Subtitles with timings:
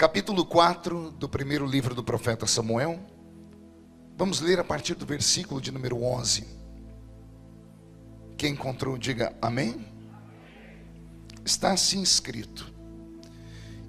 [0.00, 2.98] capítulo 4 do primeiro livro do profeta Samuel.
[4.16, 6.46] Vamos ler a partir do versículo de número 11.
[8.34, 9.86] Quem encontrou, diga amém.
[11.44, 12.72] Está assim escrito: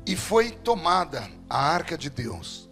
[0.06, 2.70] E foi tomada a arca de Deus,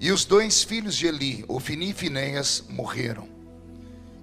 [0.00, 3.28] e os dois filhos de Eli, Ofini e Finéias, morreram.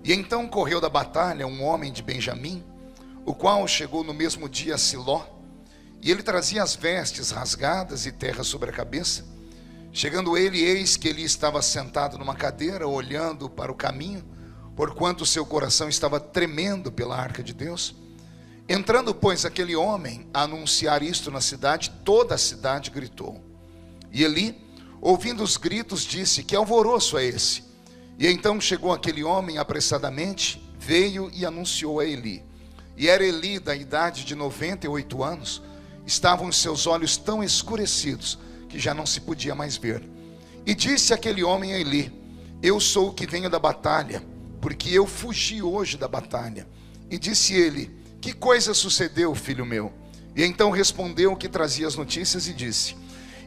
[0.04, 2.62] E então correu da batalha um homem de Benjamim,
[3.26, 5.37] o qual chegou no mesmo dia a Siló
[6.02, 9.26] e ele trazia as vestes rasgadas e terra sobre a cabeça.
[9.92, 14.24] Chegando ele, eis que ele estava sentado numa cadeira, olhando para o caminho,
[14.76, 17.96] porquanto seu coração estava tremendo pela arca de Deus.
[18.70, 23.42] Entrando, pois, aquele homem a anunciar isto na cidade, toda a cidade gritou.
[24.12, 24.62] E Eli,
[25.02, 27.64] ouvindo os gritos, disse: Que alvoroço é esse?
[28.20, 32.44] E então chegou aquele homem apressadamente, veio e anunciou a Eli.
[32.96, 35.62] E era Eli da idade de 98 anos
[36.08, 38.40] estavam os seus olhos tão escurecidos
[38.70, 40.02] que já não se podia mais ver.
[40.66, 42.12] E disse aquele homem a Eli:
[42.64, 44.24] Eu sou o que venho da batalha,
[44.62, 46.66] porque eu fugi hoje da batalha.
[47.12, 47.92] E disse ele:
[48.22, 49.92] Que coisa sucedeu, filho meu?
[50.34, 52.96] E então respondeu o que trazia as notícias e disse: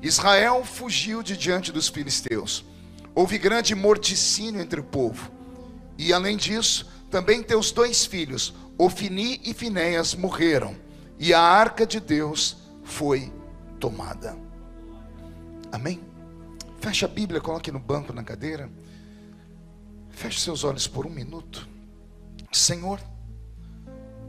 [0.02, 2.64] Israel fugiu de diante dos filisteus.
[3.14, 5.30] Houve grande morticínio entre o povo.
[5.96, 10.76] E além disso, também teus dois filhos, Ofini e Finéias, morreram
[11.20, 13.30] e a arca de Deus foi
[13.78, 14.34] tomada.
[15.70, 16.00] Amém?
[16.80, 18.70] Feche a Bíblia, coloque no banco, na cadeira.
[20.08, 21.68] Feche seus olhos por um minuto.
[22.50, 22.98] Senhor,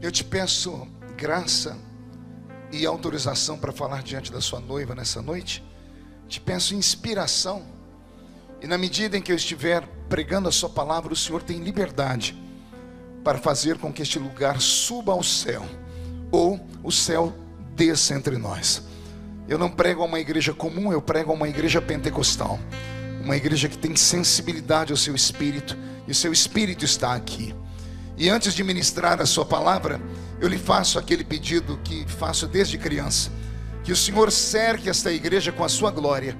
[0.02, 1.78] eu te peço graça
[2.70, 5.64] e autorização para falar diante da sua noiva nessa noite.
[6.28, 7.64] Te peço inspiração.
[8.60, 12.36] E na medida em que eu estiver pregando a sua palavra, o Senhor tem liberdade
[13.24, 15.64] para fazer com que este lugar suba ao céu
[16.32, 17.32] ou o céu
[17.76, 18.82] desça entre nós.
[19.46, 22.58] Eu não prego a uma igreja comum, eu prego a uma igreja pentecostal.
[23.22, 25.76] Uma igreja que tem sensibilidade ao seu espírito,
[26.08, 27.54] e o seu espírito está aqui.
[28.16, 30.00] E antes de ministrar a sua palavra,
[30.40, 33.30] eu lhe faço aquele pedido que faço desde criança:
[33.84, 36.36] que o Senhor cerque esta igreja com a sua glória,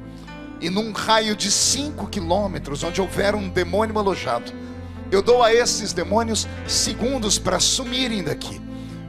[0.61, 4.53] e num raio de cinco quilômetros, onde houver um demônio alojado,
[5.11, 8.61] eu dou a esses demônios segundos para sumirem daqui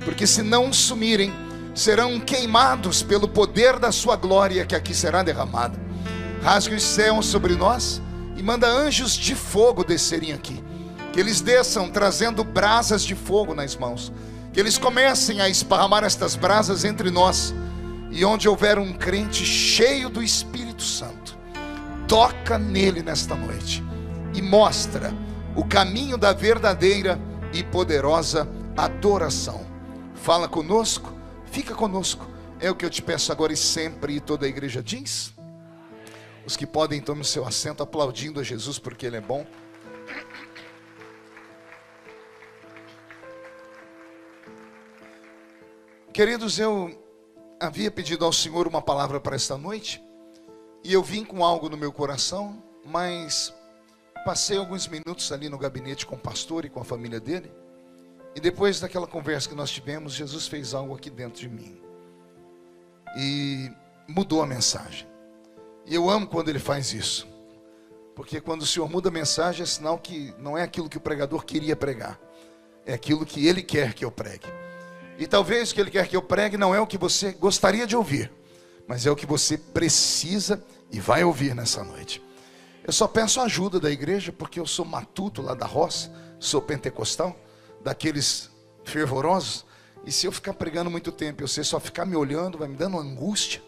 [0.04, 1.34] porque se não sumirem,
[1.74, 5.80] serão queimados pelo poder da sua glória que aqui será derramada.
[6.42, 8.02] Rasgue os céus sobre nós
[8.36, 10.64] e manda anjos de fogo descerem aqui.
[11.12, 14.12] Que eles desçam trazendo brasas de fogo nas mãos.
[14.52, 17.54] Que eles comecem a esparramar estas brasas entre nós.
[18.12, 21.36] E onde houver um crente cheio do Espírito Santo,
[22.08, 23.84] toca nele nesta noite
[24.36, 25.12] e mostra
[25.56, 27.20] o caminho da verdadeira
[27.52, 28.48] e poderosa
[28.78, 29.73] adoração
[30.24, 31.12] fala conosco,
[31.48, 32.26] fica conosco.
[32.58, 35.34] É o que eu te peço agora e sempre, e toda a igreja diz.
[36.46, 39.46] Os que podem, tomem seu assento aplaudindo a Jesus porque Ele é bom.
[46.14, 46.98] Queridos, eu
[47.60, 50.02] havia pedido ao Senhor uma palavra para esta noite,
[50.86, 53.54] e eu vim com algo no meu coração, mas
[54.24, 57.52] passei alguns minutos ali no gabinete com o pastor e com a família dele.
[58.36, 61.80] E depois daquela conversa que nós tivemos, Jesus fez algo aqui dentro de mim.
[63.16, 63.72] E
[64.08, 65.08] mudou a mensagem.
[65.86, 67.28] E eu amo quando ele faz isso.
[68.16, 71.02] Porque quando o Senhor muda a mensagem, é sinal que não é aquilo que o
[71.02, 72.20] pregador queria pregar.
[72.86, 74.48] É aquilo que ele quer que eu pregue.
[75.18, 77.86] E talvez o que ele quer que eu pregue não é o que você gostaria
[77.86, 78.32] de ouvir,
[78.88, 82.22] mas é o que você precisa e vai ouvir nessa noite.
[82.86, 87.38] Eu só peço ajuda da igreja, porque eu sou matuto lá da roça, sou pentecostal
[87.84, 88.50] daqueles
[88.84, 89.66] fervorosos.
[90.06, 92.76] E se eu ficar pregando muito tempo e você só ficar me olhando, vai me
[92.76, 93.62] dando angústia.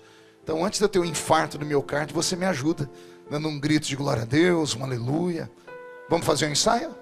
[0.43, 2.89] Então, antes de eu ter um infarto no meu cardio, você me ajuda,
[3.29, 5.49] dando um grito de glória a Deus, um aleluia.
[6.09, 6.95] Vamos fazer um ensaio?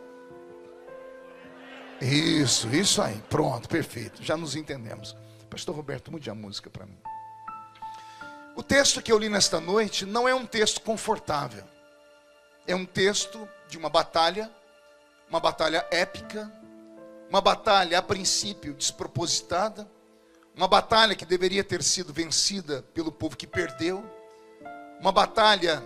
[1.99, 3.21] Isso, isso aí.
[3.29, 4.23] Pronto, perfeito.
[4.23, 5.15] Já nos entendemos.
[5.49, 6.97] Pastor Roberto, mude a música para mim.
[8.55, 11.63] O texto que eu li nesta noite não é um texto confortável.
[12.67, 14.49] É um texto de uma batalha,
[15.29, 16.51] uma batalha épica,
[17.33, 19.89] uma batalha, a princípio, despropositada,
[20.55, 24.05] uma batalha que deveria ter sido vencida pelo povo que perdeu,
[25.01, 25.83] uma batalha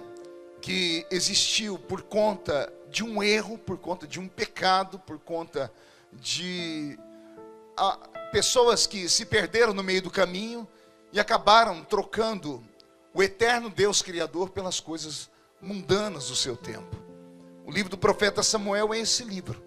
[0.60, 5.72] que existiu por conta de um erro, por conta de um pecado, por conta
[6.12, 7.00] de
[7.78, 7.98] ah,
[8.30, 10.68] pessoas que se perderam no meio do caminho
[11.14, 12.62] e acabaram trocando
[13.14, 15.30] o eterno Deus Criador pelas coisas
[15.62, 16.98] mundanas do seu tempo.
[17.66, 19.67] O livro do profeta Samuel é esse livro.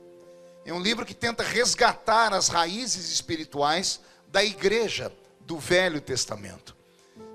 [0.65, 6.77] É um livro que tenta resgatar as raízes espirituais da igreja do Velho Testamento.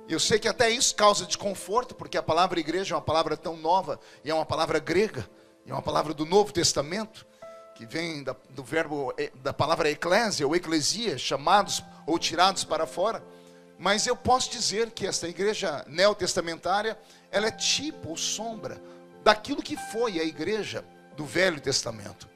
[0.08, 3.58] Eu sei que até isso causa desconforto, porque a palavra igreja é uma palavra tão
[3.58, 5.28] nova, e é uma palavra grega,
[5.66, 7.26] e é uma palavra do Novo Testamento,
[7.74, 13.24] que vem da, do verbo, da palavra eclésia ou eclesia, chamados ou tirados para fora.
[13.78, 16.98] Mas eu posso dizer que esta igreja neotestamentária,
[17.32, 18.82] ela é tipo ou sombra
[19.24, 20.86] daquilo que foi a igreja
[21.18, 22.35] do Velho Testamento.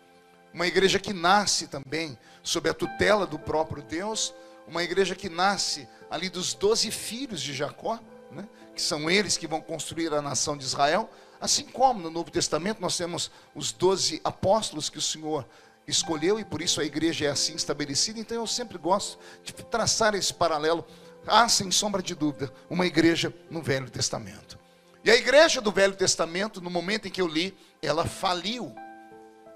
[0.54, 4.34] Uma igreja que nasce também sob a tutela do próprio Deus,
[4.68, 8.00] uma igreja que nasce ali dos doze filhos de Jacó,
[8.32, 11.10] né, que são eles que vão construir a nação de Israel,
[11.40, 15.46] assim como no Novo Testamento nós temos os doze apóstolos que o Senhor
[15.88, 18.20] escolheu e por isso a igreja é assim estabelecida.
[18.20, 20.86] Então eu sempre gosto de traçar esse paralelo.
[21.28, 24.58] Há, sem sombra de dúvida, uma igreja no Velho Testamento.
[25.04, 28.74] E a igreja do Velho Testamento, no momento em que eu li, ela faliu.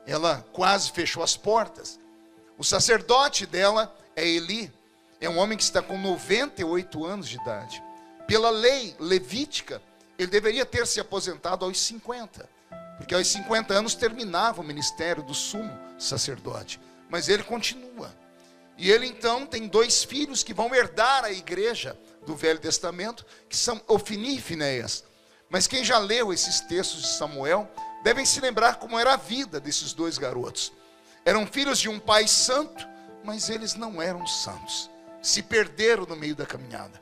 [0.05, 1.99] Ela quase fechou as portas.
[2.57, 4.71] O sacerdote dela é Eli.
[5.19, 7.81] É um homem que está com 98 anos de idade.
[8.27, 9.81] Pela lei levítica,
[10.17, 12.49] ele deveria ter se aposentado aos 50.
[12.97, 16.79] Porque aos 50 anos terminava o ministério do sumo sacerdote.
[17.09, 18.13] Mas ele continua.
[18.77, 23.55] E ele então tem dois filhos que vão herdar a igreja do Velho Testamento, que
[23.55, 25.03] são Ofini e Finéias.
[25.49, 27.69] Mas quem já leu esses textos de Samuel,
[28.03, 30.73] devem se lembrar como era a vida desses dois garotos.
[31.25, 32.85] Eram filhos de um pai santo,
[33.23, 34.89] mas eles não eram santos.
[35.21, 37.01] Se perderam no meio da caminhada.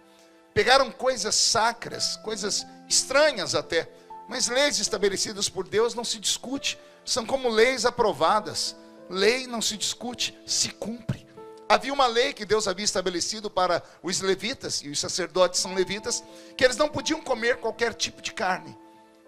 [0.54, 3.90] Pegaram coisas sacras, coisas estranhas até,
[4.30, 8.76] mas leis estabelecidas por Deus não se discute, são como leis aprovadas.
[9.10, 11.28] Lei não se discute, se cumpre.
[11.68, 16.24] Havia uma lei que Deus havia estabelecido para os levitas, e os sacerdotes são levitas,
[16.56, 18.78] que eles não podiam comer qualquer tipo de carne.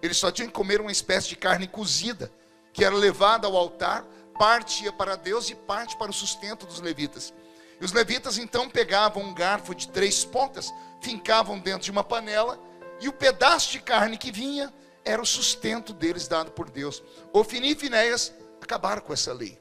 [0.02, 2.32] Eles só tinham que comer uma espécie de carne cozida,
[2.72, 4.04] que era levada ao altar,
[4.38, 7.32] parte ia para Deus e parte para o sustento dos levitas.
[7.80, 12.58] E os levitas então pegavam um garfo de três pontas, fincavam dentro de uma panela,
[13.00, 14.72] e o pedaço de carne que vinha
[15.04, 17.02] era o sustento deles dado por Deus.
[17.32, 19.60] Ofini e Finéias acabaram com essa lei.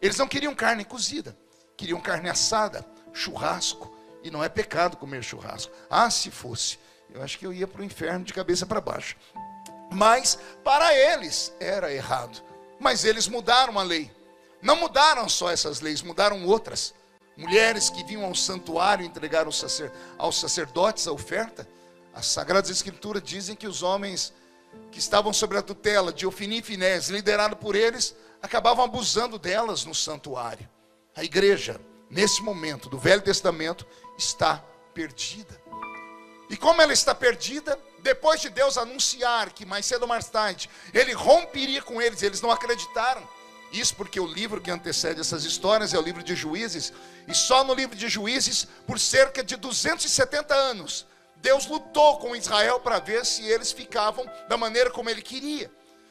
[0.00, 1.36] Eles não queriam carne cozida
[1.82, 3.92] queriam carne assada, churrasco.
[4.22, 5.72] E não é pecado comer churrasco.
[5.90, 6.78] Ah, se fosse,
[7.12, 9.16] eu acho que eu ia para o inferno de cabeça para baixo.
[9.92, 12.42] Mas para eles era errado.
[12.80, 14.10] Mas eles mudaram a lei.
[14.60, 16.94] Não mudaram só essas leis, mudaram outras.
[17.36, 21.68] Mulheres que vinham ao santuário entregar aos sacerdotes a oferta.
[22.14, 24.32] As Sagradas Escrituras dizem que os homens
[24.90, 29.84] que estavam sob a tutela de Ofini e Finés, liderado por eles, acabavam abusando delas
[29.84, 30.68] no santuário.
[31.14, 31.80] A igreja,
[32.10, 33.86] nesse momento do Velho Testamento,
[34.18, 34.62] está
[34.94, 35.60] perdida.
[36.50, 40.68] E como ela está perdida, depois de Deus anunciar que mais cedo ou mais tarde
[40.92, 43.26] ele romperia com eles, eles não acreditaram.
[43.72, 46.92] Isso porque o livro que antecede essas histórias é o livro de Juízes,
[47.26, 51.06] e só no livro de Juízes, por cerca de 270 anos,
[51.36, 55.70] Deus lutou com Israel para ver se eles ficavam da maneira como ele queria.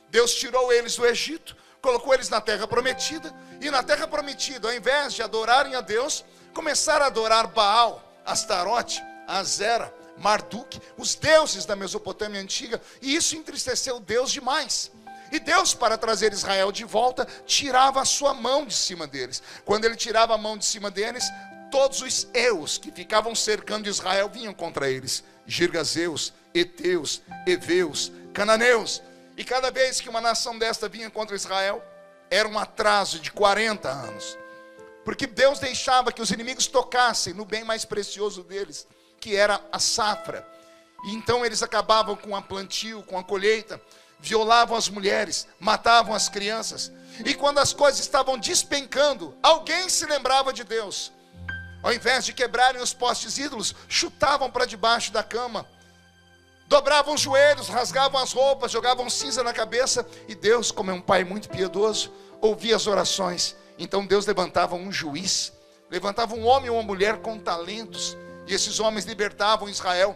[0.09, 4.73] Deus tirou eles do Egito, colocou eles na terra prometida, e na terra prometida, ao
[4.73, 11.75] invés de adorarem a Deus, começaram a adorar Baal, Astarote, Azera, Marduk, os deuses da
[11.75, 14.92] Mesopotâmia antiga, e isso entristeceu Deus demais.
[15.31, 19.42] E Deus, para trazer Israel de volta, tirava a sua mão de cima deles.
[19.63, 21.24] Quando ele tirava a mão de cima deles,
[21.72, 29.01] todos os eus que ficavam cercando Israel vinham contra eles: Girgazeus, Eteus, Eveus, Cananeus,
[29.38, 31.82] e cada vez que uma nação desta vinha contra Israel,
[32.30, 34.38] era um atraso de 40 anos.
[35.03, 38.88] Porque Deus deixava que os inimigos tocassem no bem mais precioso deles,
[39.22, 40.46] que era a safra.
[41.06, 43.82] E então eles acabavam com a plantio, com a colheita,
[44.20, 46.92] violavam as mulheres, matavam as crianças.
[47.24, 51.13] E quando as coisas estavam despencando, alguém se lembrava de Deus.
[51.82, 55.66] Ao invés de quebrarem os postes ídolos, chutavam para debaixo da cama
[56.72, 61.01] dobravam os joelhos, rasgavam as roupas, jogavam cinza na cabeça, e Deus, como é um
[61.01, 63.58] pai muito piedoso, ouvia as orações.
[63.78, 65.51] Então Deus levantava um juiz,
[65.90, 68.16] levantava um homem ou uma mulher com talentos,
[68.51, 70.13] e esses homens libertavam Israel.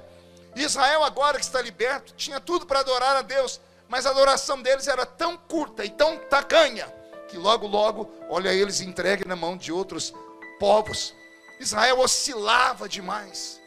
[0.56, 4.90] Israel, agora que está liberto, tinha tudo para adorar a Deus, mas a adoração deles
[4.90, 6.94] era tão curta e tão tacanha,
[7.30, 10.14] que logo, logo, olha eles entregue na mão de outros
[10.60, 11.14] povos.
[11.62, 13.62] Israel oscilava demais.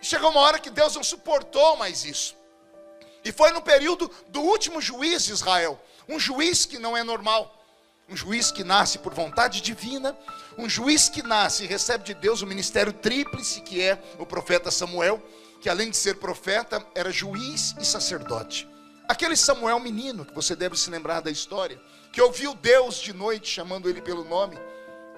[0.00, 2.36] Chegou uma hora que Deus não suportou mais isso.
[3.24, 5.80] E foi no período do último juiz de Israel.
[6.08, 7.52] Um juiz que não é normal.
[8.08, 10.16] Um juiz que nasce por vontade divina.
[10.56, 14.70] Um juiz que nasce e recebe de Deus o ministério tríplice, que é o profeta
[14.70, 15.22] Samuel.
[15.60, 18.68] Que além de ser profeta, era juiz e sacerdote.
[19.08, 21.80] Aquele Samuel menino, que você deve se lembrar da história,
[22.12, 24.56] que ouviu Deus de noite chamando ele pelo nome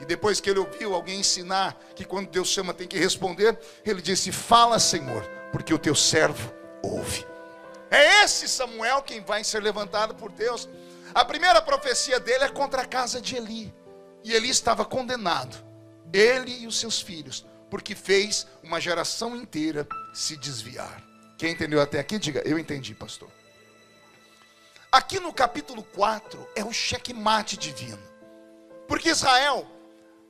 [0.01, 4.01] e depois que ele ouviu alguém ensinar que quando Deus chama tem que responder, ele
[4.01, 6.53] disse: Fala, Senhor, porque o teu servo
[6.83, 7.27] ouve.
[7.91, 10.69] É esse Samuel quem vai ser levantado por Deus.
[11.15, 13.75] A primeira profecia dele é contra a casa de Eli.
[14.25, 15.57] E Eli estava condenado,
[16.13, 21.03] ele e os seus filhos, porque fez uma geração inteira se desviar.
[21.37, 23.31] Quem entendeu até aqui, diga: Eu entendi, pastor.
[24.91, 28.03] Aqui no capítulo 4 é o checkmate divino.
[28.89, 29.67] Porque Israel,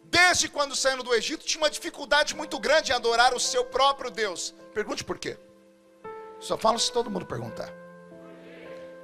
[0.04, 4.10] desde quando saiu do Egito, tinha uma dificuldade muito grande em adorar o seu próprio
[4.10, 4.52] Deus.
[4.74, 5.38] Pergunte por quê.
[6.40, 7.72] Só falo se todo mundo perguntar.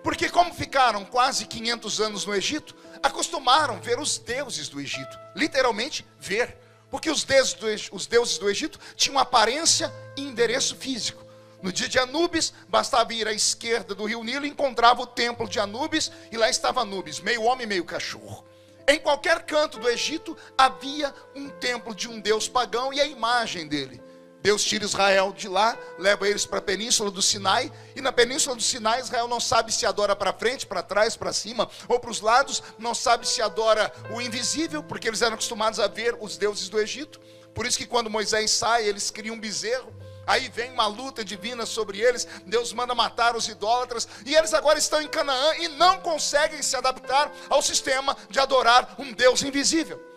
[0.05, 6.07] Porque como ficaram quase 500 anos no Egito, acostumaram ver os deuses do Egito, literalmente
[6.21, 6.59] ver,
[6.91, 11.25] porque os deuses do, os deuses do Egito tinham aparência e endereço físico.
[11.63, 15.49] No dia de Anubis, bastava ir à esquerda do rio Nilo e encontrava o templo
[15.49, 18.45] de Anubis, e lá estava Anubis, meio homem, meio cachorro.
[18.87, 23.67] Em qualquer canto do Egito havia um templo de um deus pagão e a imagem
[23.67, 24.03] dele.
[24.45, 28.55] Deus tira Israel de lá, leva eles para a península do Sinai, e na península
[28.55, 32.11] do Sinai Israel não sabe se adora para frente, para trás, para cima ou para
[32.11, 36.37] os lados, não sabe se adora o invisível, porque eles eram acostumados a ver os
[36.37, 37.19] deuses do Egito.
[37.55, 39.91] Por isso que quando Moisés sai, eles criam um bezerro.
[40.27, 44.79] Aí vem uma luta divina sobre eles, Deus manda matar os idólatras, e eles agora
[44.79, 50.14] estão em Canaã e não conseguem se adaptar ao sistema de adorar um Deus invisível.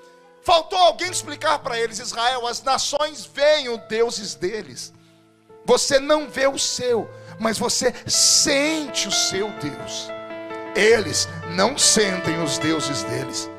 [0.47, 4.93] Faltou alguém explicar para eles, Israel, as nações veem os deuses deles.
[5.65, 10.07] Você não vê o seu, mas você sente o seu Deus.
[10.73, 13.49] Eles não sentem os deuses deles.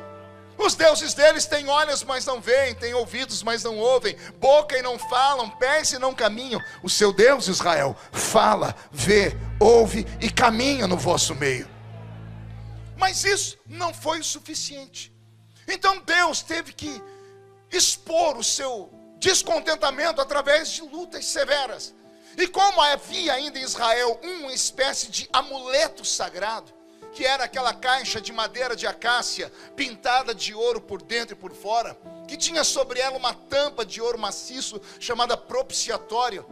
[0.57, 4.81] Os deuses deles têm olhos, mas não veem, têm ouvidos, mas não ouvem, boca e
[4.81, 6.59] não falam, pés e não caminham.
[6.81, 11.69] O seu Deus, Israel, fala, vê, ouve e caminha no vosso meio.
[12.97, 15.18] Mas isso não foi o suficiente.
[15.69, 17.01] Então Deus teve que
[17.71, 21.93] expor o seu descontentamento através de lutas severas.
[22.37, 26.71] E como havia ainda em Israel uma espécie de amuleto sagrado,
[27.13, 31.53] que era aquela caixa de madeira de acácia pintada de ouro por dentro e por
[31.53, 31.97] fora,
[32.27, 36.45] que tinha sobre ela uma tampa de ouro maciço chamada propiciatório,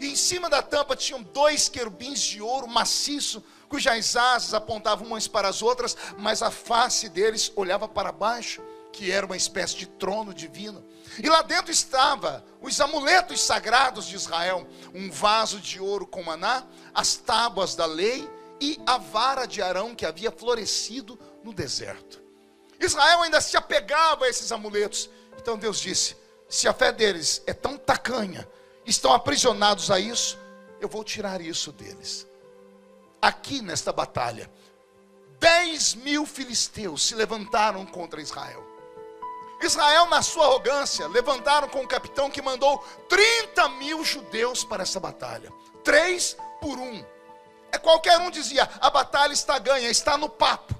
[0.00, 5.26] e em cima da tampa tinham dois querubins de ouro maciço cujas asas apontavam umas
[5.26, 8.62] para as outras, mas a face deles olhava para baixo,
[8.92, 10.84] que era uma espécie de trono divino.
[11.20, 14.64] E lá dentro estava os amuletos sagrados de Israel,
[14.94, 16.64] um vaso de ouro com maná,
[16.94, 22.22] as tábuas da lei e a vara de Arão que havia florescido no deserto.
[22.78, 25.10] Israel ainda se apegava a esses amuletos.
[25.36, 26.16] Então Deus disse:
[26.48, 28.48] se a fé deles é tão tacanha,
[28.86, 30.38] estão aprisionados a isso,
[30.80, 32.24] eu vou tirar isso deles
[33.24, 34.50] aqui nesta batalha,
[35.40, 38.62] 10 mil filisteus se levantaram contra Israel.
[39.62, 45.00] Israel, na sua arrogância, levantaram com o capitão que mandou 30 mil judeus para essa
[45.00, 45.50] batalha,
[45.82, 47.02] três por um.
[47.72, 50.74] É qualquer um dizia: a batalha está ganha, está no papo.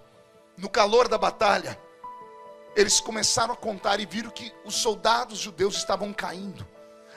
[0.56, 1.80] No calor da batalha,
[2.76, 6.66] eles começaram a contar e viram que os soldados judeus estavam caindo.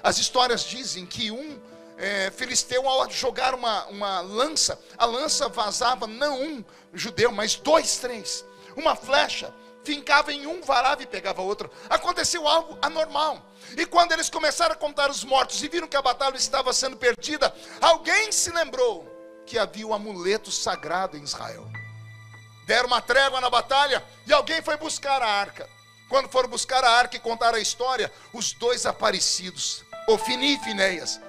[0.02, 1.62] As histórias dizem que um
[1.98, 7.98] é, filisteu, ao jogar uma, uma lança, a lança vazava não um judeu, mas dois,
[7.98, 8.46] três.
[8.76, 11.72] Uma flecha fincava em um, varava e pegava outro.
[11.90, 13.42] Aconteceu algo anormal.
[13.76, 16.98] E quando eles começaram a contar os mortos e viram que a batalha estava sendo
[16.98, 19.08] perdida, alguém se lembrou
[19.46, 21.66] que havia o um amuleto sagrado em Israel.
[22.66, 25.70] Deram uma trégua na batalha e alguém foi buscar a arca.
[26.10, 31.20] Quando foram buscar a arca e contar a história, os dois aparecidos, Ofini e Finéias,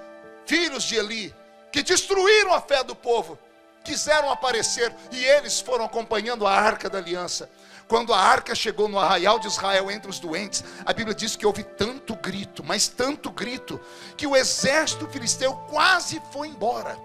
[0.49, 1.35] filhos de Eli,
[1.71, 3.37] que destruíram a fé do povo,
[3.83, 7.47] quiseram aparecer e eles foram acompanhando a arca da aliança.
[7.87, 11.45] Quando a arca chegou no arraial de Israel entre os doentes, a Bíblia diz que
[11.45, 13.79] houve tanto grito, mas tanto grito,
[14.17, 16.97] que o exército filisteu quase foi embora.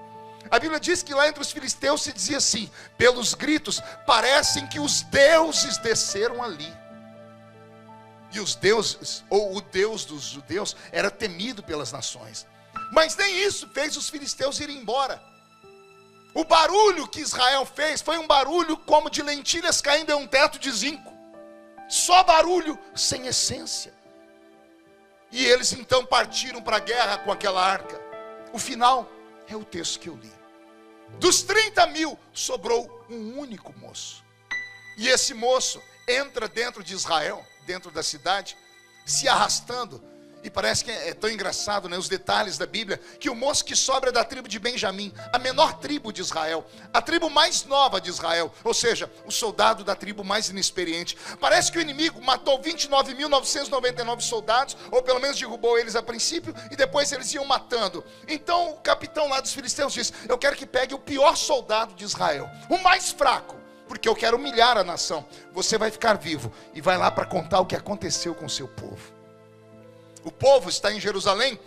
[0.51, 4.81] A Bíblia diz que lá entre os filisteus se dizia assim: pelos gritos, parecem que
[4.81, 6.73] os deuses desceram ali.
[8.33, 12.47] E os deuses, ou o Deus dos judeus, era temido pelas nações.
[12.95, 15.21] Mas nem isso fez os filisteus irem embora.
[16.33, 20.61] O barulho que Israel fez foi um barulho como de lentilhas caindo em um teto
[20.61, 21.13] de zinco.
[21.89, 23.93] Só barulho sem essência.
[25.33, 28.01] E eles então partiram para a guerra com aquela arca.
[28.53, 29.11] O final
[29.49, 30.33] é o texto que eu li.
[31.19, 34.25] Dos 30 mil, sobrou um único moço.
[34.97, 38.57] E esse moço entra dentro de Israel, dentro da cidade,
[39.05, 40.14] se arrastando
[40.45, 41.97] E parece que é tão engraçado, né?
[41.97, 45.39] Os detalhes da Bíblia, que o moço que sobra é da tribo de Benjamim, a
[45.39, 49.97] menor tribo de Israel, a tribo mais nova de Israel, ou seja, o soldado da
[49.97, 51.17] tribo mais inexperiente.
[51.41, 56.77] Parece que o inimigo matou 29.999 soldados, ou pelo menos derrubou eles a princípio, e
[56.77, 58.05] depois eles iam matando.
[58.29, 62.05] Então o capitão lá dos filisteus disse: Eu quero que pegue o pior soldado de
[62.05, 65.27] Israel, o mais fraco porque eu quero humilhar a nação.
[65.53, 68.67] Você vai ficar vivo e vai lá para contar o que aconteceu com o seu
[68.67, 69.24] povo
[70.25, 71.59] o povo está em Jerusalém,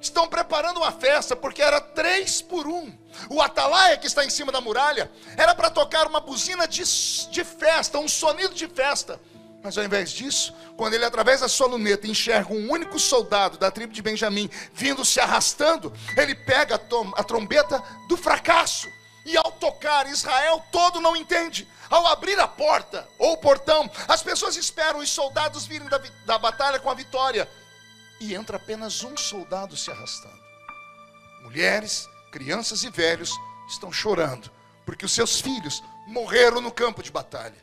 [0.00, 2.92] estão preparando uma festa, porque era três por um.
[3.30, 6.82] O atalaia que está em cima da muralha era para tocar uma buzina de,
[7.30, 9.20] de festa, um sonido de festa.
[9.62, 13.70] Mas ao invés disso, quando ele através da sua luneta enxerga um único soldado da
[13.70, 18.86] tribo de Benjamim vindo se arrastando, ele pega a, a trombeta do fracasso.
[19.24, 21.66] E ao tocar, Israel todo não entende.
[21.88, 26.36] Ao abrir a porta ou o portão, as pessoas esperam os soldados virem da, da
[26.36, 27.48] batalha com a vitória
[28.24, 30.42] e entra apenas um soldado se arrastando.
[31.42, 33.30] Mulheres, crianças e velhos
[33.68, 34.50] estão chorando,
[34.86, 37.62] porque os seus filhos morreram no campo de batalha.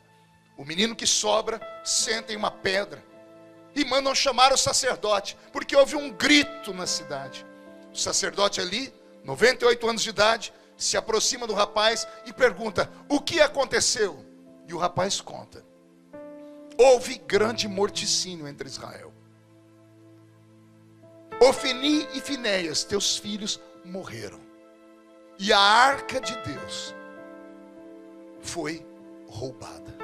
[0.56, 3.04] O menino que sobra senta em uma pedra
[3.74, 7.44] e mandam chamar o sacerdote, porque houve um grito na cidade.
[7.92, 13.40] O sacerdote ali, 98 anos de idade, se aproxima do rapaz e pergunta: O que
[13.40, 14.24] aconteceu?
[14.68, 15.64] E o rapaz conta:
[16.78, 19.11] Houve grande morticínio entre Israel.
[21.40, 24.40] Ofini e Finéias, teus filhos morreram.
[25.38, 26.94] E a arca de Deus
[28.40, 28.86] foi
[29.28, 29.96] roubada.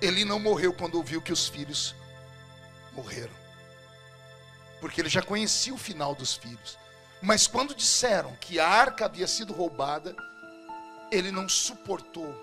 [0.00, 1.94] Ele não morreu quando ouviu que os filhos
[2.92, 3.34] morreram.
[4.80, 6.78] Porque ele já conhecia o final dos filhos.
[7.20, 10.14] Mas quando disseram que a arca havia sido roubada,
[11.10, 12.34] ele não suportou.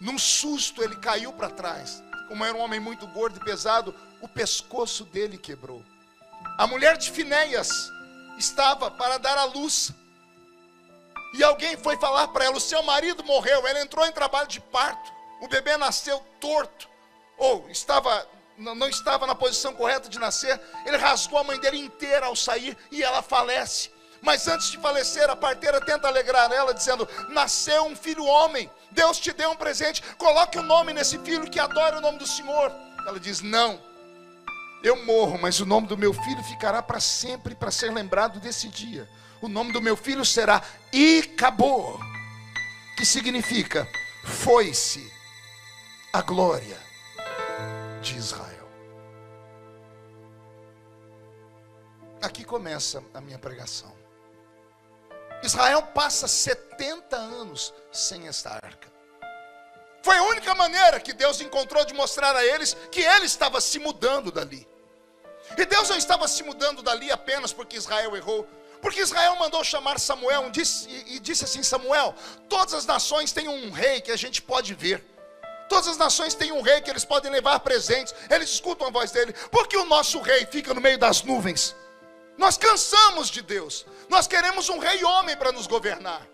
[0.00, 2.02] Num susto, ele caiu para trás.
[2.28, 5.84] Como era um homem muito gordo e pesado, o pescoço dele quebrou.
[6.58, 7.70] A mulher de Finéias
[8.38, 9.92] estava para dar à luz.
[11.34, 13.66] E alguém foi falar para ela: o seu marido morreu.
[13.66, 15.12] Ela entrou em trabalho de parto.
[15.40, 16.88] O bebê nasceu torto.
[17.38, 18.26] Ou estava
[18.58, 20.60] não estava na posição correta de nascer.
[20.84, 23.90] Ele rasgou a mãe dele inteira ao sair e ela falece.
[24.20, 29.18] Mas antes de falecer, a parteira tenta alegrar ela, dizendo: Nasceu um filho homem, Deus
[29.18, 32.26] te deu um presente, coloque o um nome nesse filho que adora o nome do
[32.26, 32.70] Senhor.
[33.06, 33.80] Ela diz: Não,
[34.82, 38.68] eu morro, mas o nome do meu filho ficará para sempre para ser lembrado desse
[38.68, 39.08] dia.
[39.40, 40.62] O nome do meu filho será
[40.92, 41.98] Icabô,
[42.96, 43.86] que significa
[44.24, 45.10] foi-se
[46.12, 46.78] a glória
[48.02, 48.68] de Israel.
[52.22, 53.94] Aqui começa a minha pregação.
[55.42, 58.89] Israel passa 70 anos sem esta arca.
[60.02, 63.78] Foi a única maneira que Deus encontrou de mostrar a eles que ele estava se
[63.78, 64.66] mudando dali.
[65.56, 68.48] E Deus não estava se mudando dali apenas porque Israel errou.
[68.80, 72.14] Porque Israel mandou chamar Samuel e disse, assim: Samuel,
[72.48, 75.04] todas as nações têm um rei que a gente pode ver.
[75.68, 78.14] Todas as nações têm um rei que eles podem levar presentes.
[78.28, 79.34] Eles escutam a voz dele.
[79.50, 81.76] Porque o nosso rei fica no meio das nuvens.
[82.38, 83.86] Nós cansamos de Deus.
[84.08, 86.26] Nós queremos um rei homem para nos governar.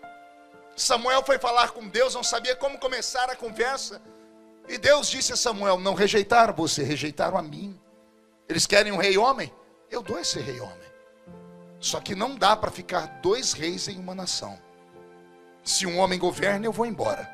[0.77, 3.99] Samuel foi falar com Deus, não sabia como começar a conversa.
[4.69, 7.77] E Deus disse a Samuel: Não rejeitaram você, rejeitaram a mim.
[8.47, 9.51] Eles querem um rei homem?
[9.89, 10.87] Eu dou esse rei homem.
[11.79, 14.61] Só que não dá para ficar dois reis em uma nação.
[15.63, 17.27] Se um homem governa, eu vou embora.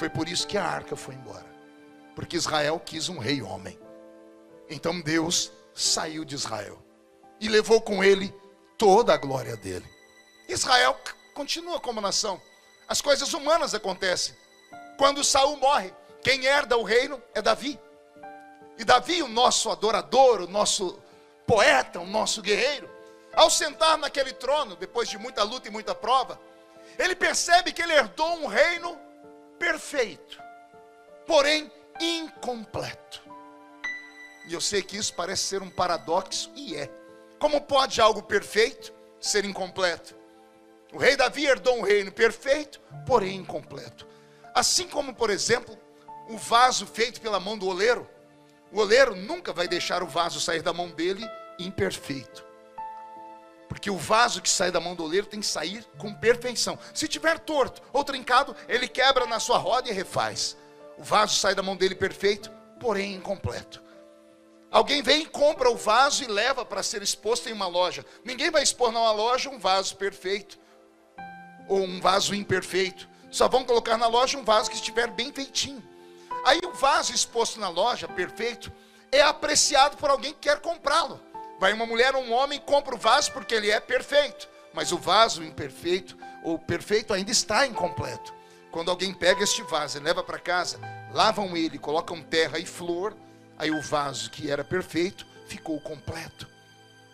[0.00, 1.46] Foi por isso que a arca foi embora.
[2.16, 3.78] Porque Israel quis um rei homem.
[4.68, 6.82] Então Deus saiu de Israel
[7.40, 8.34] e levou com ele
[8.76, 9.88] toda a glória dele.
[10.48, 10.98] Israel
[11.34, 12.40] continua como nação.
[12.88, 14.36] As coisas humanas acontecem.
[14.96, 15.92] Quando Saul morre,
[16.22, 17.78] quem herda o reino é Davi.
[18.78, 20.98] E Davi, o nosso adorador, o nosso
[21.46, 22.90] poeta, o nosso guerreiro,
[23.34, 26.40] ao sentar naquele trono, depois de muita luta e muita prova,
[26.98, 28.98] ele percebe que ele herdou um reino
[29.58, 30.38] perfeito,
[31.26, 33.22] porém incompleto.
[34.48, 36.90] E eu sei que isso parece ser um paradoxo, e é.
[37.38, 40.21] Como pode algo perfeito ser incompleto?
[40.92, 44.06] O rei Davi herdou um reino perfeito, porém incompleto.
[44.54, 45.78] Assim como, por exemplo,
[46.28, 48.08] o vaso feito pela mão do oleiro
[48.72, 51.28] o oleiro nunca vai deixar o vaso sair da mão dele
[51.58, 52.42] imperfeito.
[53.68, 56.78] Porque o vaso que sai da mão do oleiro tem que sair com perfeição.
[56.94, 60.56] Se tiver torto ou trincado, ele quebra na sua roda e refaz.
[60.96, 62.50] O vaso sai da mão dele perfeito,
[62.80, 63.82] porém incompleto.
[64.70, 68.06] Alguém vem compra o vaso e leva para ser exposto em uma loja.
[68.24, 70.58] Ninguém vai expor numa loja um vaso perfeito
[71.68, 73.08] ou um vaso imperfeito.
[73.30, 75.82] Só vão colocar na loja um vaso que estiver bem feitinho.
[76.44, 78.72] Aí o vaso exposto na loja, perfeito,
[79.10, 81.20] é apreciado por alguém que quer comprá-lo.
[81.60, 84.98] Vai uma mulher ou um homem compra o vaso porque ele é perfeito, mas o
[84.98, 88.34] vaso imperfeito ou perfeito ainda está incompleto.
[88.72, 90.80] Quando alguém pega este vaso e leva para casa,
[91.12, 93.14] lavam ele, colocam terra e flor,
[93.58, 96.48] aí o vaso que era perfeito ficou completo.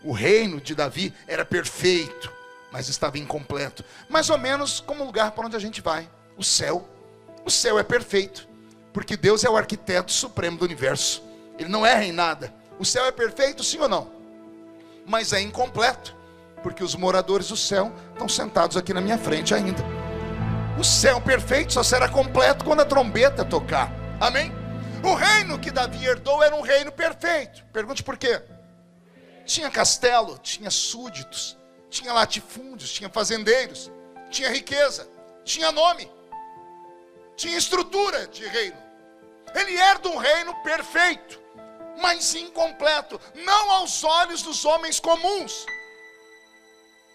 [0.02, 2.32] O reino de Davi era perfeito,
[2.70, 3.85] mas estava incompleto.
[4.09, 6.88] Mais ou menos como o lugar para onde a gente vai, o céu.
[7.44, 8.48] O céu é perfeito,
[8.92, 11.22] porque Deus é o arquiteto supremo do universo.
[11.59, 12.52] Ele não erra em nada.
[12.78, 14.11] O céu é perfeito, sim ou não?
[15.07, 16.14] Mas é incompleto,
[16.62, 19.83] porque os moradores do céu estão sentados aqui na minha frente ainda.
[20.78, 23.90] O céu perfeito só será completo quando a trombeta tocar.
[24.20, 24.52] Amém?
[25.02, 27.64] O reino que Davi herdou era um reino perfeito.
[27.72, 28.40] Pergunte por quê?
[29.44, 31.57] Tinha castelo, tinha súditos,
[31.90, 33.90] tinha latifúndios, tinha fazendeiros,
[34.31, 35.09] tinha riqueza,
[35.44, 36.11] tinha nome,
[37.37, 38.77] tinha estrutura de reino.
[39.55, 41.40] Ele herda um reino perfeito,
[42.01, 45.64] mas incompleto, não aos olhos dos homens comuns.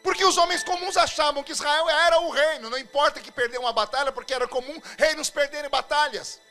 [0.02, 3.72] Porque os homens comuns achavam que Israel era o reino, não importa que perdeu uma
[3.72, 6.42] batalha, porque era comum reinos perderem batalhas.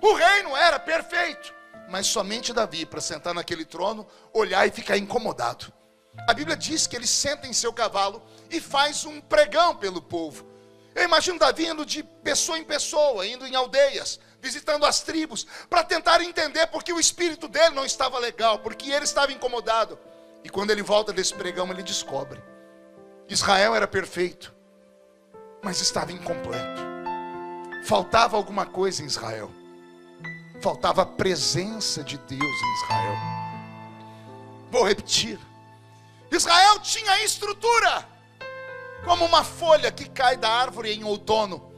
[0.00, 1.52] O reino era perfeito,
[1.88, 5.72] mas somente Davi, para sentar naquele trono, olhar e ficar incomodado.
[6.26, 10.46] A Bíblia diz que ele senta em seu cavalo e faz um pregão pelo povo.
[10.94, 15.84] Eu imagino Davi indo de pessoa em pessoa, indo em aldeias, visitando as tribos, para
[15.84, 19.98] tentar entender porque o espírito dele não estava legal, porque ele estava incomodado.
[20.42, 22.42] E quando ele volta desse pregão, ele descobre:
[23.28, 24.54] Israel era perfeito,
[25.62, 26.82] mas estava incompleto.
[27.84, 29.50] Faltava alguma coisa em Israel
[30.60, 33.16] faltava a presença de Deus em Israel.
[34.70, 35.38] Vou repetir.
[36.30, 38.06] Israel tinha estrutura,
[39.04, 41.72] como uma folha que cai da árvore em outono.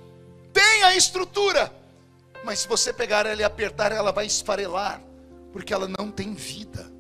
[0.53, 1.73] Tem a estrutura,
[2.45, 5.01] mas se você pegar ela e apertar, ela vai esfarelar,
[5.53, 6.93] porque ela não tem vida,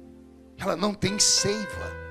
[0.58, 2.02] ela não tem seiva.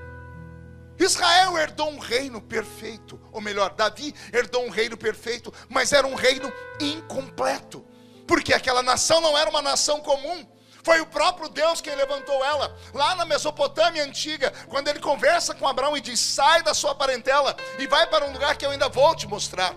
[0.98, 6.14] Israel herdou um reino perfeito, ou melhor, Davi herdou um reino perfeito, mas era um
[6.14, 7.84] reino incompleto
[8.26, 10.46] porque aquela nação não era uma nação comum.
[10.82, 12.76] Foi o próprio Deus quem levantou ela.
[12.92, 17.56] Lá na Mesopotâmia antiga, quando ele conversa com Abraão e diz: Sai da sua parentela
[17.78, 19.74] e vai para um lugar que eu ainda vou te mostrar.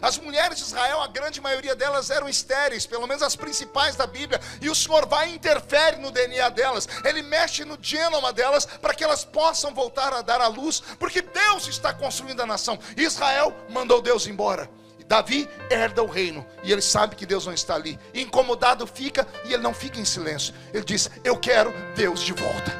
[0.00, 4.06] As mulheres de Israel, a grande maioria delas eram estéreis, pelo menos as principais da
[4.06, 8.66] Bíblia, e o Senhor vai e interfere no DNA delas, ele mexe no genoma delas
[8.66, 12.78] para que elas possam voltar a dar a luz, porque Deus está construindo a nação.
[12.96, 14.68] Israel mandou Deus embora.
[15.08, 17.98] Davi herda o reino e ele sabe que Deus não está ali.
[18.12, 20.52] Incomodado fica e ele não fica em silêncio.
[20.72, 22.76] Ele diz: Eu quero Deus de volta.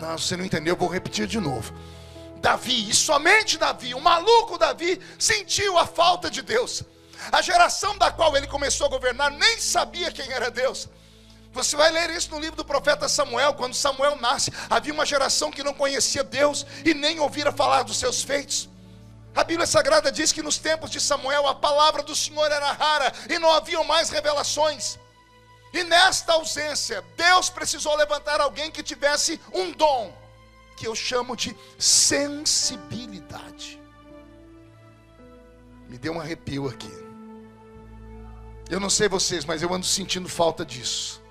[0.00, 1.74] Não, você não entendeu, eu vou repetir de novo.
[2.40, 6.84] Davi, e somente Davi, o maluco Davi, sentiu a falta de Deus.
[7.32, 10.88] A geração da qual ele começou a governar nem sabia quem era Deus.
[11.52, 15.50] Você vai ler isso no livro do profeta Samuel, quando Samuel nasce, havia uma geração
[15.50, 18.68] que não conhecia Deus e nem ouvira falar dos seus feitos.
[19.38, 23.12] A Bíblia Sagrada diz que nos tempos de Samuel a palavra do Senhor era rara
[23.30, 24.98] e não haviam mais revelações.
[25.72, 30.12] E nesta ausência, Deus precisou levantar alguém que tivesse um dom,
[30.76, 33.80] que eu chamo de sensibilidade.
[35.88, 36.90] Me deu um arrepio aqui.
[38.68, 41.22] Eu não sei vocês, mas eu ando sentindo falta disso.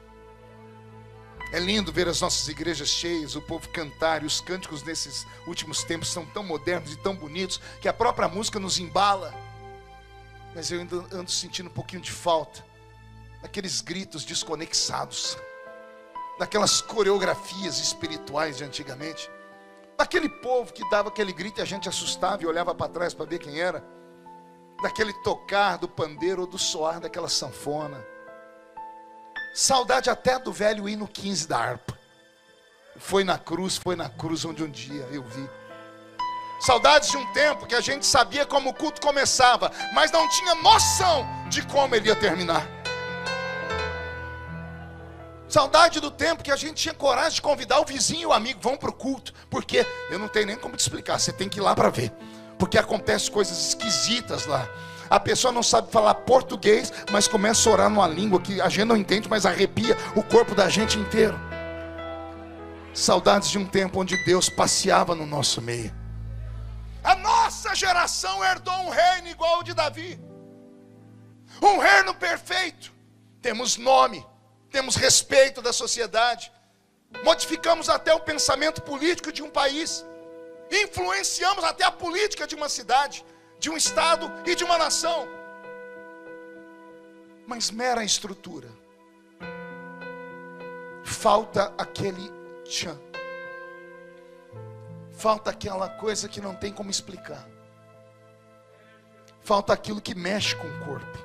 [1.58, 5.84] É lindo ver as nossas igrejas cheias, o povo cantar, e os cânticos nesses últimos
[5.84, 9.34] tempos são tão modernos e tão bonitos que a própria música nos embala.
[10.54, 12.63] Mas eu ando, ando sentindo um pouquinho de falta
[13.41, 15.36] daqueles gritos desconexados,
[16.38, 19.28] daquelas coreografias espirituais de antigamente,
[19.98, 23.26] daquele povo que dava aquele grito e a gente assustava e olhava para trás para
[23.26, 23.84] ver quem era,
[24.84, 28.06] daquele tocar do pandeiro ou do soar daquela sanfona
[29.58, 31.98] Saudade até do velho hino 15 da harpa.
[32.96, 35.50] Foi na cruz, foi na cruz onde um dia eu vi.
[36.62, 40.54] Saudades de um tempo que a gente sabia como o culto começava, mas não tinha
[40.54, 42.67] noção de como ele ia terminar.
[45.50, 48.60] Saudade do tempo que a gente tinha coragem de convidar o vizinho e o amigo,
[48.62, 49.34] vão para o culto.
[49.50, 52.12] Porque eu não tenho nem como te explicar, você tem que ir lá para ver.
[52.60, 54.70] Porque acontecem coisas esquisitas lá.
[55.10, 58.86] A pessoa não sabe falar português, mas começa a orar numa língua que a gente
[58.86, 61.39] não entende, mas arrepia o corpo da gente inteiro.
[62.93, 65.93] Saudades de um tempo onde Deus passeava no nosso meio.
[67.04, 70.20] A nossa geração herdou um reino igual ao de Davi.
[71.62, 72.91] Um reino perfeito.
[73.41, 74.26] Temos nome,
[74.70, 76.52] temos respeito da sociedade.
[77.24, 80.06] Modificamos até o pensamento político de um país.
[80.70, 83.24] Influenciamos até a política de uma cidade
[83.60, 85.28] de um estado e de uma nação.
[87.46, 88.67] Mas mera estrutura.
[91.04, 92.32] falta aquele
[92.63, 93.00] tchan.
[95.12, 97.48] Falta aquela coisa que não tem como explicar.
[99.41, 101.17] Falta aquilo que mexe com o corpo.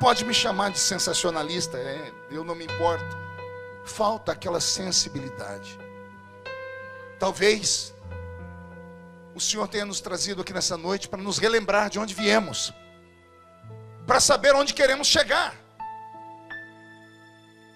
[0.00, 3.16] Pode me chamar de sensacionalista, é, eu não me importo.
[3.84, 5.78] Falta aquela sensibilidade.
[7.18, 7.94] Talvez
[9.38, 12.72] o Senhor tenha nos trazido aqui nessa noite para nos relembrar de onde viemos,
[14.04, 15.54] para saber onde queremos chegar.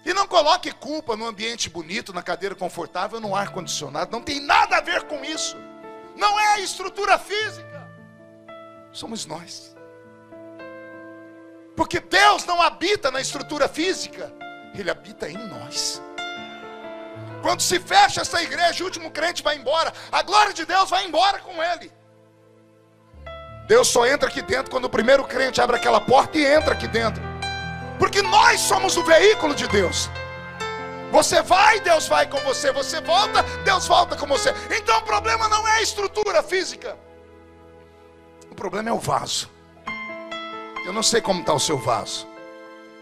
[0.05, 4.11] E não coloque culpa no ambiente bonito, na cadeira confortável, no ar condicionado.
[4.11, 5.55] Não tem nada a ver com isso.
[6.17, 7.89] Não é a estrutura física.
[8.91, 9.73] Somos nós.
[11.77, 14.33] Porque Deus não habita na estrutura física,
[14.75, 16.01] Ele habita em nós.
[17.43, 21.05] Quando se fecha essa igreja, o último crente vai embora, a glória de Deus vai
[21.05, 21.91] embora com ele.
[23.67, 26.87] Deus só entra aqui dentro quando o primeiro crente abre aquela porta e entra aqui
[26.87, 27.21] dentro.
[27.99, 30.09] Porque nós somos o veículo de Deus.
[31.11, 32.71] Você vai, Deus vai com você.
[32.71, 34.53] Você volta, Deus volta com você.
[34.75, 36.97] Então o problema não é a estrutura física.
[38.49, 39.49] O problema é o vaso.
[40.85, 42.25] Eu não sei como está o seu vaso.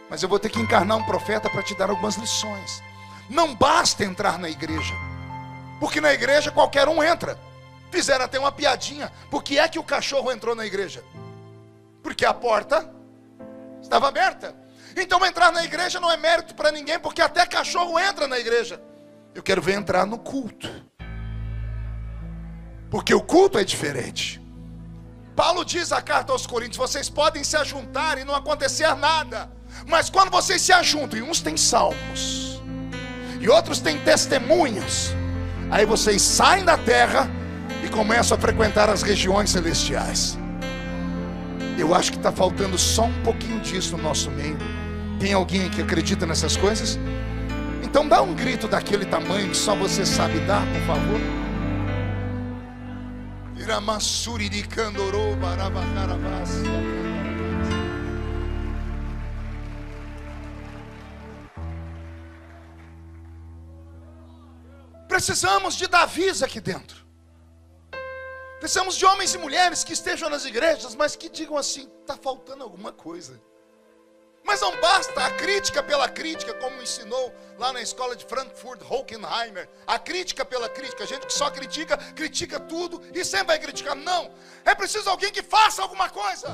[0.09, 2.81] Mas eu vou ter que encarnar um profeta para te dar algumas lições.
[3.31, 4.93] Não basta entrar na igreja.
[5.79, 7.39] Porque na igreja qualquer um entra.
[7.89, 9.09] Fizeram até uma piadinha.
[9.29, 11.01] Por que é que o cachorro entrou na igreja?
[12.03, 12.93] Porque a porta
[13.81, 14.53] estava aberta.
[14.97, 18.81] Então entrar na igreja não é mérito para ninguém, porque até cachorro entra na igreja.
[19.33, 20.69] Eu quero ver entrar no culto.
[22.89, 24.41] Porque o culto é diferente.
[25.37, 29.49] Paulo diz a carta aos Coríntios: vocês podem se ajuntar e não acontecer nada.
[29.87, 32.40] Mas quando vocês se ajuntam, e uns têm salmos,
[33.41, 35.13] e outros têm testemunhas,
[35.71, 37.29] aí vocês saem da terra
[37.83, 40.37] e começam a frequentar as regiões celestiais.
[41.77, 44.57] Eu acho que está faltando só um pouquinho disso no nosso meio.
[45.19, 46.99] Tem alguém que acredita nessas coisas?
[47.81, 51.19] Então dá um grito daquele tamanho que só você sabe dar, por favor.
[53.57, 55.35] Iramassuri de Candorô,
[65.21, 67.05] Precisamos de Davis aqui dentro.
[68.59, 72.63] Precisamos de homens e mulheres que estejam nas igrejas, mas que digam assim: está faltando
[72.63, 73.39] alguma coisa.
[74.43, 79.69] Mas não basta a crítica pela crítica, como ensinou lá na escola de Frankfurt, Hockenheimer.
[79.85, 83.95] A crítica pela crítica, a gente que só critica, critica tudo e sempre vai criticar.
[83.95, 84.33] Não,
[84.65, 86.49] é preciso alguém que faça alguma coisa.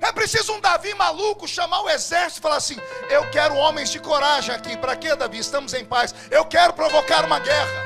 [0.00, 2.76] É preciso um Davi maluco chamar o exército e falar assim:
[3.08, 4.76] Eu quero homens de coragem aqui.
[4.76, 5.38] Para quê, Davi?
[5.38, 6.14] Estamos em paz.
[6.30, 7.84] Eu quero provocar uma guerra.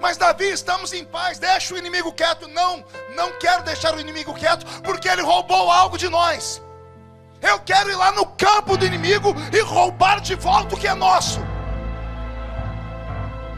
[0.00, 2.46] Mas Davi, estamos em paz, deixa o inimigo quieto.
[2.46, 2.84] Não,
[3.16, 6.62] não quero deixar o inimigo quieto, porque ele roubou algo de nós.
[7.42, 10.94] Eu quero ir lá no campo do inimigo e roubar de volta o que é
[10.94, 11.40] nosso.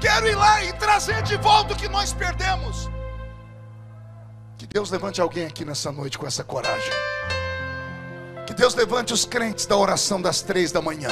[0.00, 2.88] Quero ir lá e trazer de volta o que nós perdemos.
[4.56, 6.92] Que Deus levante alguém aqui nessa noite com essa coragem.
[8.60, 11.08] Deus levante os crentes da oração das três da manhã.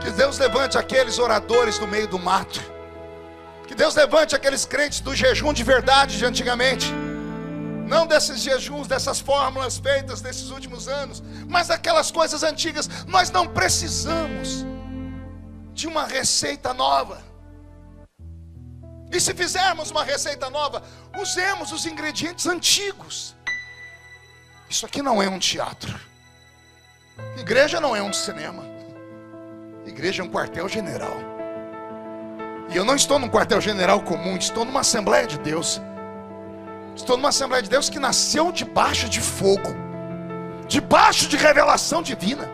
[0.00, 2.62] Que Deus levante aqueles oradores do meio do mato.
[3.66, 6.86] Que Deus levante aqueles crentes do jejum de verdade de antigamente
[7.84, 12.88] não desses jejuns, dessas fórmulas feitas nesses últimos anos, mas aquelas coisas antigas.
[13.08, 14.64] Nós não precisamos
[15.74, 17.20] de uma receita nova.
[19.12, 20.80] E se fizermos uma receita nova,
[21.20, 23.34] usemos os ingredientes antigos.
[24.68, 26.09] Isso aqui não é um teatro.
[27.36, 28.62] Igreja não é um cinema.
[29.86, 31.16] Igreja é um quartel-general.
[32.70, 35.80] E eu não estou num quartel-general comum, estou numa Assembleia de Deus.
[36.94, 39.74] Estou numa Assembleia de Deus que nasceu debaixo de fogo,
[40.68, 42.48] debaixo de revelação divina,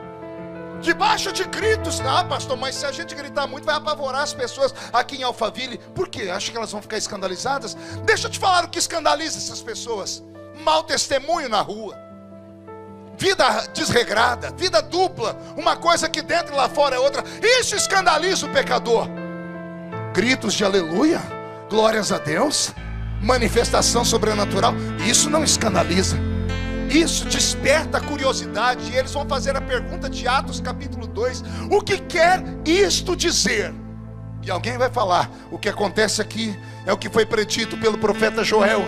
[0.80, 2.00] debaixo de gritos.
[2.00, 5.78] Ah, pastor, mas se a gente gritar muito, vai apavorar as pessoas aqui em Alphaville.
[5.94, 6.30] Por quê?
[6.30, 7.76] Acho que elas vão ficar escandalizadas?
[8.04, 10.22] Deixa eu te falar o que escandaliza essas pessoas:
[10.64, 11.94] mau testemunho na rua,
[13.18, 17.24] vida desregrada, vida dupla, uma coisa aqui dentro e lá fora é outra.
[17.60, 19.08] Isso escandaliza o pecador.
[20.12, 21.20] Gritos de aleluia,
[21.68, 22.72] glórias a Deus
[23.20, 24.74] manifestação sobrenatural,
[25.06, 26.16] isso não escandaliza.
[26.88, 28.92] Isso desperta a curiosidade.
[28.92, 33.74] E eles vão fazer a pergunta de Atos capítulo 2: O que quer isto dizer?
[34.42, 38.44] E alguém vai falar: O que acontece aqui é o que foi predito pelo profeta
[38.44, 38.82] Joel,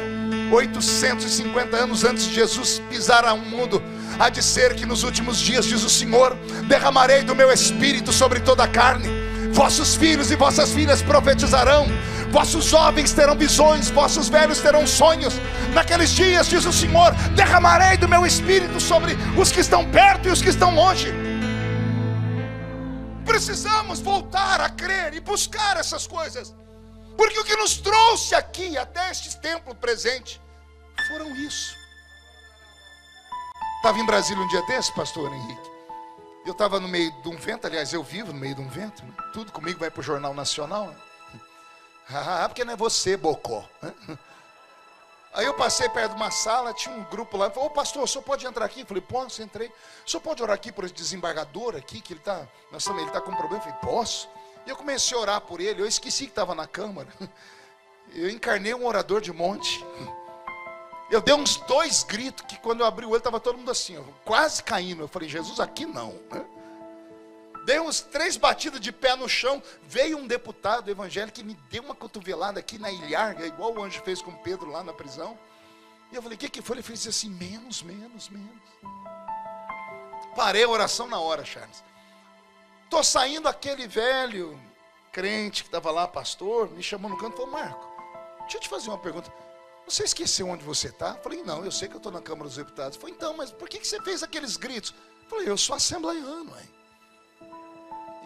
[0.50, 3.82] 850 anos antes de Jesus pisar ao mundo.
[4.18, 6.34] Há de ser que nos últimos dias, diz o Senhor,
[6.66, 9.08] derramarei do meu espírito sobre toda a carne.
[9.52, 11.86] Vossos filhos e vossas filhas profetizarão
[12.30, 15.34] Vossos jovens terão visões, vossos velhos terão sonhos.
[15.72, 20.30] Naqueles dias, diz o Senhor, derramarei do meu espírito sobre os que estão perto e
[20.30, 21.12] os que estão longe.
[23.24, 26.54] Precisamos voltar a crer e buscar essas coisas.
[27.18, 30.40] Porque o que nos trouxe aqui até este templo presente
[31.08, 31.76] foram isso.
[33.78, 35.70] Estava em Brasília um dia desse, pastor Henrique.
[36.46, 39.04] Eu estava no meio de um vento, aliás, eu vivo no meio de um vento.
[39.04, 39.12] Né?
[39.32, 40.86] Tudo comigo vai para o Jornal Nacional.
[40.86, 40.96] Né?
[42.10, 43.68] Ah, porque não é você, Bocó.
[43.82, 43.92] Né?
[45.34, 48.06] Aí eu passei perto de uma sala, tinha um grupo lá, falou, ô pastor, o
[48.06, 48.80] senhor pode entrar aqui?
[48.80, 49.68] Eu falei, posso, entrei.
[50.06, 53.20] O senhor pode orar aqui por esse desembargador aqui, que ele está, nós ele está
[53.20, 53.62] com um problema?
[53.62, 54.28] Eu falei, posso.
[54.68, 57.08] E eu comecei a orar por ele, eu esqueci que estava na câmara.
[58.14, 59.82] Eu encarnei um orador de monte.
[61.10, 64.02] Eu dei uns dois gritos que quando eu abri o olho estava todo mundo assim,
[64.26, 65.02] quase caindo.
[65.02, 66.18] Eu falei, Jesus, aqui não.
[67.64, 69.62] Dei uns três batidas de pé no chão.
[69.82, 74.02] Veio um deputado evangélico que me deu uma cotovelada aqui na ilharga, igual o anjo
[74.02, 75.38] fez com Pedro lá na prisão.
[76.12, 76.76] E eu falei, o que, que foi?
[76.76, 78.50] Ele fez assim, menos, menos, menos.
[80.36, 81.82] Parei a oração na hora, Charles.
[82.88, 84.58] Estou saindo aquele velho
[85.12, 87.86] crente que estava lá, pastor, me chamou no canto e falou, Marco,
[88.40, 89.30] deixa eu te fazer uma pergunta.
[89.86, 91.12] Você esqueceu onde você está?
[91.16, 92.96] Falei, não, eu sei que eu estou na Câmara dos Deputados.
[92.96, 94.94] Falei, então, mas por que, que você fez aqueles gritos?
[95.28, 96.70] Falei, eu sou assembleiano, hein?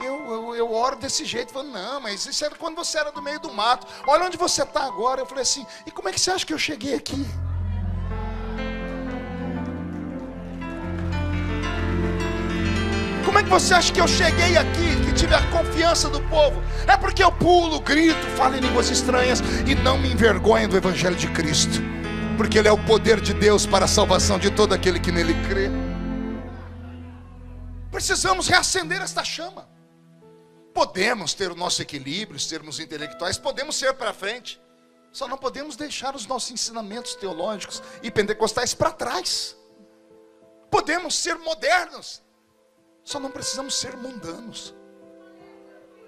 [0.01, 1.53] Eu, eu, eu, oro desse jeito.
[1.53, 3.85] Falei, não, mas isso era quando você era do meio do mato.
[4.07, 5.23] Olha onde você está agora.
[5.23, 7.27] Eu falei assim, e como é que você acha que eu cheguei aqui?
[13.33, 16.63] Como é que você acha que eu cheguei aqui, que tive a confiança do povo?
[16.87, 21.17] É porque eu pulo, grito, falo em línguas estranhas e não me envergonho do Evangelho
[21.17, 21.81] de Cristo,
[22.37, 25.33] porque Ele é o poder de Deus para a salvação de todo aquele que nele
[25.49, 25.71] crê.
[27.91, 29.67] Precisamos reacender esta chama.
[30.75, 34.61] Podemos ter o nosso equilíbrio, sermos intelectuais, podemos ser para frente.
[35.11, 39.57] Só não podemos deixar os nossos ensinamentos teológicos e pentecostais para trás.
[40.71, 42.23] Podemos ser modernos,
[43.05, 44.75] só não precisamos ser mundanos.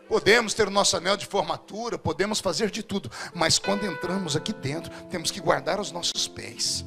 [0.09, 4.53] Podemos ter o nosso anel de formatura, podemos fazer de tudo, mas quando entramos aqui
[4.53, 6.85] dentro, temos que guardar os nossos pés,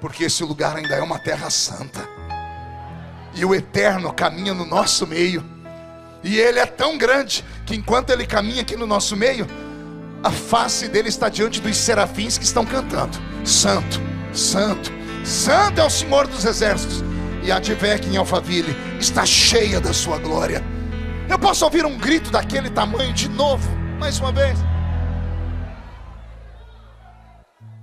[0.00, 2.06] porque esse lugar ainda é uma terra santa,
[3.34, 5.42] e o eterno caminha no nosso meio.
[6.22, 9.46] E ele é tão grande que enquanto ele caminha aqui no nosso meio,
[10.22, 14.00] a face dele está diante dos serafins que estão cantando: Santo,
[14.32, 14.92] Santo,
[15.24, 17.11] Santo é o Senhor dos exércitos.
[17.42, 20.62] E a Advec em Alphaville está cheia da sua glória.
[21.28, 24.56] Eu posso ouvir um grito daquele tamanho de novo, mais uma vez.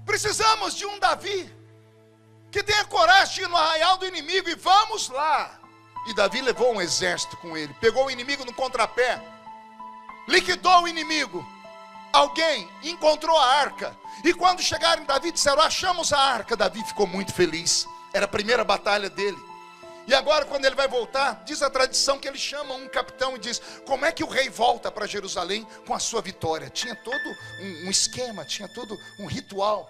[0.05, 1.53] Precisamos de um Davi
[2.49, 5.59] que tenha coragem de ir no arraial do inimigo e vamos lá.
[6.07, 9.21] E Davi levou um exército com ele, pegou o inimigo no contrapé,
[10.27, 11.45] liquidou o inimigo.
[12.13, 13.95] Alguém encontrou a arca.
[14.23, 16.55] E quando chegaram, Davi disseram: Achamos a arca.
[16.55, 17.87] Davi ficou muito feliz.
[18.13, 19.48] Era a primeira batalha dele.
[20.09, 23.39] E agora, quando ele vai voltar, diz a tradição que ele chama um capitão e
[23.39, 26.67] diz: Como é que o rei volta para Jerusalém com a sua vitória?
[26.67, 27.29] Tinha todo
[27.61, 29.87] um, um esquema, tinha todo um ritual.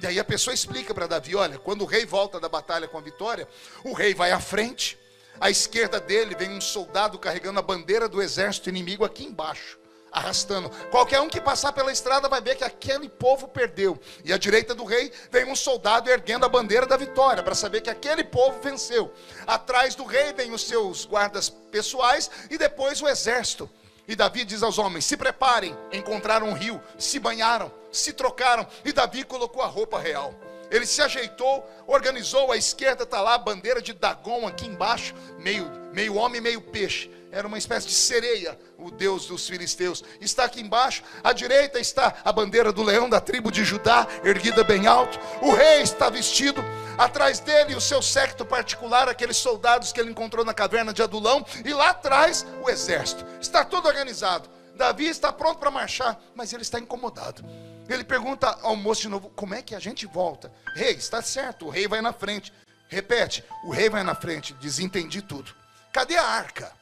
[0.00, 2.96] E aí a pessoa explica para Davi: Olha, quando o rei volta da batalha com
[2.96, 3.48] a vitória,
[3.82, 4.96] o rei vai à frente,
[5.40, 9.80] à esquerda dele vem um soldado carregando a bandeira do exército inimigo aqui embaixo,
[10.12, 10.70] arrastando.
[10.90, 13.98] Qualquer um que passar pela estrada vai ver que aquele povo perdeu.
[14.24, 17.80] E à direita do rei vem um soldado erguendo a bandeira da vitória, para saber
[17.80, 19.12] que aquele povo venceu.
[19.46, 23.68] Atrás do rei vem os seus guardas pessoais e depois o exército.
[24.08, 25.76] E Davi diz aos homens: se preparem.
[25.92, 28.66] Encontraram um rio, se banharam, se trocaram.
[28.84, 30.34] E Davi colocou a roupa real.
[30.70, 35.70] Ele se ajeitou, organizou, à esquerda está lá a bandeira de Dagon aqui embaixo, meio,
[35.92, 37.10] meio homem, meio peixe.
[37.30, 40.02] Era uma espécie de sereia, o deus dos filisteus.
[40.20, 44.62] Está aqui embaixo, à direita está a bandeira do leão da tribo de Judá, erguida
[44.62, 45.18] bem alto.
[45.42, 46.64] O rei está vestido,
[46.96, 51.44] atrás dele o seu séquito particular, aqueles soldados que ele encontrou na caverna de Adulão,
[51.64, 53.24] e lá atrás o exército.
[53.40, 54.48] Está tudo organizado.
[54.76, 57.44] Davi está pronto para marchar, mas ele está incomodado.
[57.88, 60.52] Ele pergunta ao moço de novo: como é que a gente volta?
[60.74, 62.52] Rei, está certo, o rei vai na frente.
[62.88, 65.54] Repete, o rei vai na frente, diz: entendi tudo.
[65.92, 66.75] Cadê a arca?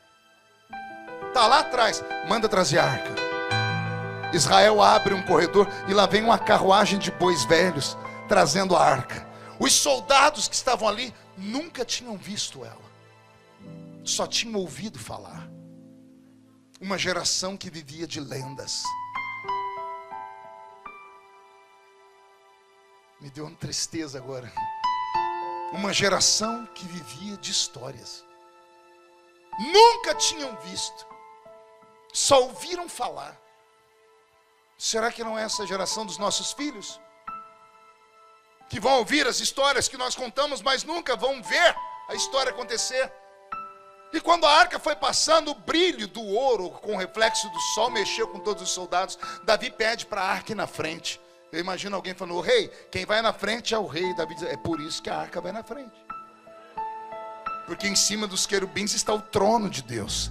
[1.35, 3.13] Está lá atrás, manda trazer a arca.
[4.33, 9.29] Israel abre um corredor e lá vem uma carruagem de bois velhos trazendo a arca.
[9.59, 12.81] Os soldados que estavam ali nunca tinham visto ela,
[14.05, 15.49] só tinham ouvido falar.
[16.81, 18.85] Uma geração que vivia de lendas.
[23.21, 24.53] Me deu uma tristeza agora.
[25.73, 28.25] Uma geração que vivia de histórias.
[29.59, 31.14] Nunca tinham visto.
[32.15, 33.37] Só ouviram falar.
[34.79, 37.01] Será que não é essa geração dos nossos filhos?
[38.71, 41.75] Que vão ouvir as histórias que nós contamos, mas nunca vão ver
[42.09, 43.13] a história acontecer.
[44.13, 47.91] E quando a arca foi passando, o brilho do ouro com o reflexo do sol
[47.91, 49.19] mexeu com todos os soldados.
[49.43, 51.21] Davi pede para a arca ir na frente.
[51.51, 54.15] Eu imagino alguém falando: rei, quem vai na frente é o rei.
[54.15, 55.97] Davi diz: é por isso que a arca vai na frente.
[57.67, 60.31] Porque em cima dos querubins está o trono de Deus.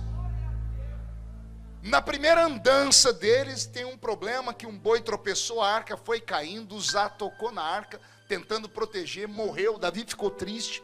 [1.84, 6.80] Na primeira andança deles, tem um problema que um boi tropeçou, a arca foi caindo,
[6.80, 9.78] Zá tocou na arca, tentando proteger, morreu.
[9.78, 10.82] Davi ficou triste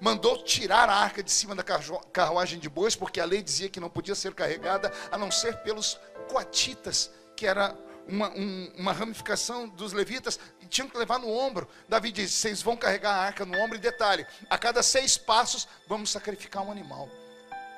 [0.00, 3.80] mandou tirar a arca de cima da carruagem de bois, porque a lei dizia que
[3.80, 7.74] não podia ser carregada a não ser pelos coatitas, que era
[8.06, 11.66] uma, um, uma ramificação dos levitas, e tinham que levar no ombro.
[11.88, 15.66] Davi diz: vocês vão carregar a arca no ombro, e detalhe: a cada seis passos
[15.88, 17.08] vamos sacrificar um animal.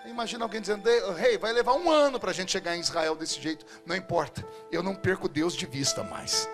[0.07, 3.17] Imagina alguém dizendo: Rei, hey, vai levar um ano para a gente chegar em Israel
[3.17, 3.67] desse jeito.
[3.85, 6.49] Não importa, eu não perco Deus de vista mais.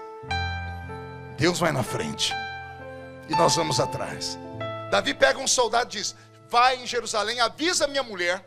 [1.36, 2.32] Deus vai na frente
[3.28, 4.38] e nós vamos atrás.
[4.90, 6.14] Davi pega um soldado e diz:
[6.48, 8.44] Vai em Jerusalém, avisa minha mulher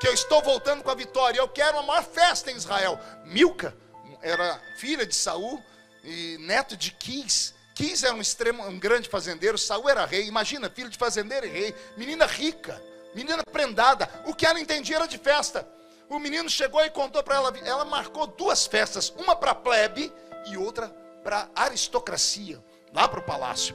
[0.00, 1.38] que eu estou voltando com a vitória.
[1.38, 2.98] Eu quero uma maior festa em Israel.
[3.24, 3.76] Milca
[4.22, 5.62] era filha de Saul
[6.04, 7.54] e neto de Quis.
[7.74, 9.58] Quis era um extremo, um grande fazendeiro.
[9.58, 10.26] Saul era rei.
[10.26, 11.74] Imagina, filho de fazendeiro e rei.
[11.96, 12.82] Menina rica,
[13.16, 14.08] menina prendada.
[14.26, 15.66] O que ela entendia era de festa.
[16.08, 17.52] O menino chegou e contou para ela.
[17.64, 20.12] Ela marcou duas festas, uma para plebe
[20.50, 20.88] e outra
[21.24, 22.62] para aristocracia,
[22.92, 23.74] lá para o palácio.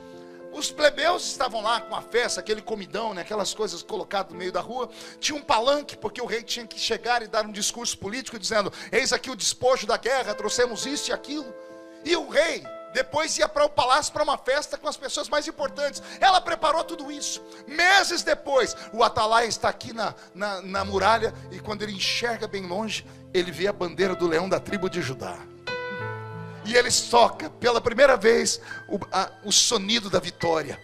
[0.54, 4.52] Os plebeus estavam lá com a festa, aquele comidão, né, aquelas coisas colocadas no meio
[4.52, 4.89] da rua.
[5.20, 8.72] Tinha um palanque, porque o rei tinha que chegar e dar um discurso político dizendo:
[8.92, 11.54] Eis aqui o despojo da guerra, trouxemos isso e aquilo.
[12.06, 12.64] E o rei
[12.94, 16.02] depois ia para o palácio para uma festa com as pessoas mais importantes.
[16.20, 17.42] Ela preparou tudo isso.
[17.68, 22.66] Meses depois, o Atalai está aqui na, na, na muralha e quando ele enxerga bem
[22.66, 25.38] longe, ele vê a bandeira do leão da tribo de Judá
[26.66, 30.80] e ele toca pela primeira vez o, a, o sonido da vitória.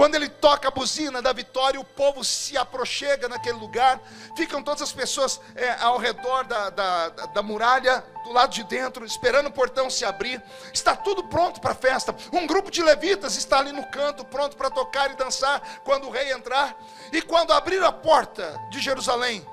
[0.00, 4.00] Quando ele toca a buzina da vitória, o povo se aproxega naquele lugar,
[4.34, 9.04] ficam todas as pessoas é, ao redor da, da, da, muralha, do lado de dentro,
[9.04, 10.42] esperando o portão se abrir.
[10.72, 12.16] Está tudo pronto para a festa.
[12.32, 16.10] Um grupo de levitas está ali no canto, pronto para tocar e dançar quando o
[16.10, 16.74] rei entrar.
[17.12, 19.46] E quando abrir a porta de Jerusalém,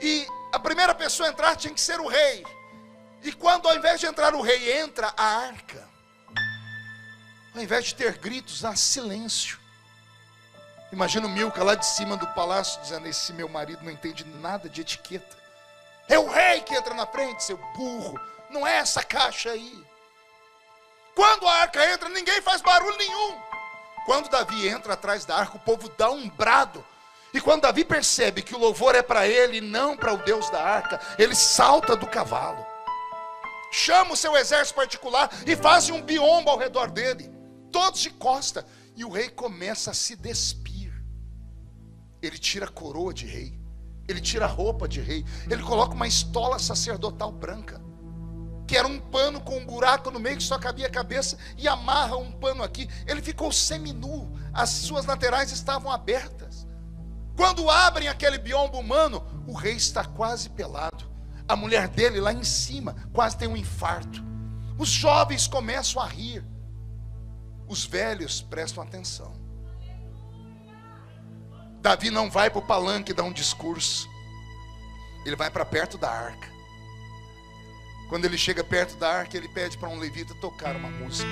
[0.00, 2.42] e a primeira pessoa a entrar tinha que ser o rei.
[3.22, 5.86] E quando ao invés de entrar o rei, entra a arca,
[7.54, 9.62] ao invés de ter gritos, há silêncio.
[10.94, 14.68] Imagina o Milka lá de cima do palácio dizendo: Esse meu marido não entende nada
[14.68, 15.36] de etiqueta.
[16.08, 18.14] É o rei que entra na frente, seu burro.
[18.48, 19.84] Não é essa caixa aí.
[21.12, 23.36] Quando a arca entra, ninguém faz barulho nenhum.
[24.06, 26.86] Quando Davi entra atrás da arca, o povo dá um brado.
[27.32, 30.48] E quando Davi percebe que o louvor é para ele e não para o Deus
[30.50, 32.64] da arca, ele salta do cavalo
[33.74, 37.28] chama o seu exército particular e fazem um biombo ao redor dele,
[37.72, 38.64] todos de costa,
[38.94, 40.73] e o rei começa a se despir.
[42.24, 43.58] Ele tira a coroa de rei,
[44.08, 47.80] ele tira a roupa de rei, ele coloca uma estola sacerdotal branca,
[48.66, 51.68] que era um pano com um buraco no meio que só cabia a cabeça, e
[51.68, 52.88] amarra um pano aqui.
[53.06, 56.66] Ele ficou seminu, as suas laterais estavam abertas.
[57.36, 61.04] Quando abrem aquele biombo humano, o rei está quase pelado.
[61.46, 64.24] A mulher dele lá em cima quase tem um infarto.
[64.78, 66.42] Os jovens começam a rir.
[67.68, 69.43] Os velhos prestam atenção.
[71.84, 74.08] Davi não vai para o palanque dar um discurso.
[75.22, 76.48] Ele vai para perto da arca.
[78.08, 81.28] Quando ele chega perto da arca, ele pede para um levita tocar uma música.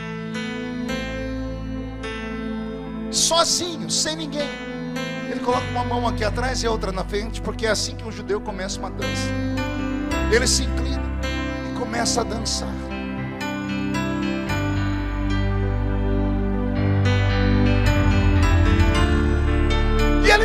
[3.11, 4.51] Sozinho, sem ninguém.
[5.31, 8.13] Ele coloca uma mão aqui atrás e outra na frente, porque é assim que um
[8.13, 9.29] judeu começa uma dança.
[10.31, 11.03] Ele se inclina
[11.71, 12.92] e começa a dançar.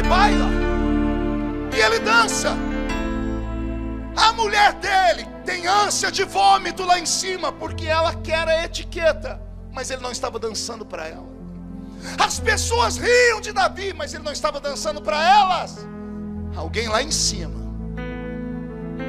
[0.08, 0.50] Baila.
[1.76, 2.56] E ele dança.
[4.16, 9.40] A mulher dele tem ânsia de vômito lá em cima, porque ela quer a etiqueta,
[9.72, 11.28] mas ele não estava dançando para ela.
[12.18, 15.88] As pessoas riam de Davi, mas ele não estava dançando para elas.
[16.56, 17.68] Alguém lá em cima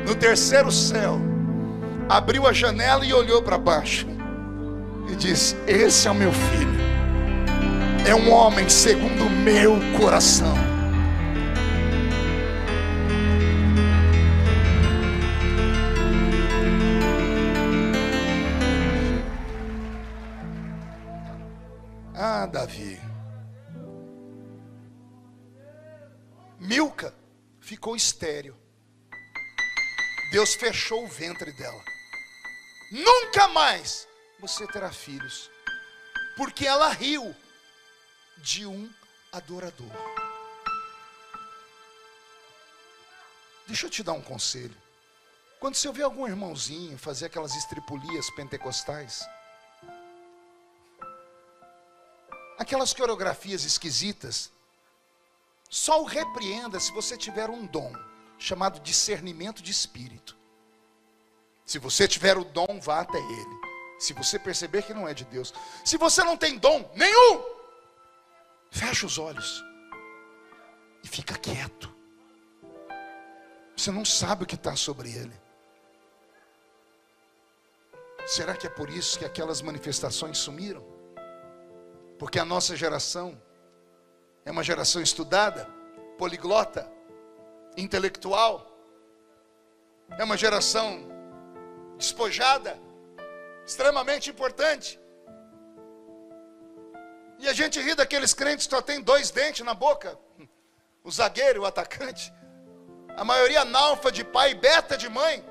[0.08, 1.20] no terceiro céu,
[2.08, 4.06] abriu a janela e olhou para baixo
[5.10, 6.80] e disse: Esse é o meu filho,
[8.06, 10.54] é um homem segundo o meu coração.
[22.20, 23.00] Ah, Davi.
[26.58, 27.14] Milca
[27.60, 28.56] ficou estéreo.
[30.32, 31.80] Deus fechou o ventre dela.
[32.90, 34.08] Nunca mais
[34.40, 35.48] você terá filhos,
[36.36, 37.32] porque ela riu
[38.38, 38.92] de um
[39.30, 39.92] adorador.
[43.68, 44.76] Deixa eu te dar um conselho.
[45.60, 49.24] Quando você ouvir algum irmãozinho fazer aquelas estripulias pentecostais,
[52.68, 54.52] aquelas coreografias esquisitas,
[55.70, 57.90] só o repreenda se você tiver um dom
[58.38, 60.36] chamado discernimento de espírito.
[61.64, 63.60] Se você tiver o dom, vá até ele.
[63.98, 65.52] Se você perceber que não é de Deus,
[65.82, 67.42] se você não tem dom nenhum,
[68.70, 69.64] fecha os olhos
[71.02, 71.90] e fica quieto.
[73.74, 75.40] Você não sabe o que está sobre ele.
[78.26, 80.97] Será que é por isso que aquelas manifestações sumiram?
[82.18, 83.40] Porque a nossa geração
[84.44, 85.68] é uma geração estudada,
[86.16, 86.90] poliglota,
[87.76, 88.66] intelectual,
[90.18, 91.06] é uma geração
[91.96, 92.78] despojada,
[93.64, 94.98] extremamente importante.
[97.38, 100.18] E a gente ri daqueles crentes que só tem dois dentes na boca,
[101.04, 102.32] o zagueiro e o atacante.
[103.16, 105.44] A maioria analfa de pai, beta de mãe.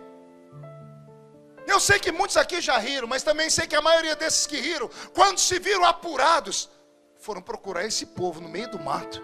[1.68, 4.58] Eu sei que muitos aqui já riram, mas também sei que a maioria desses que
[4.58, 6.70] riram, quando se viram apurados,
[7.20, 9.22] foram procurar esse povo no meio do mato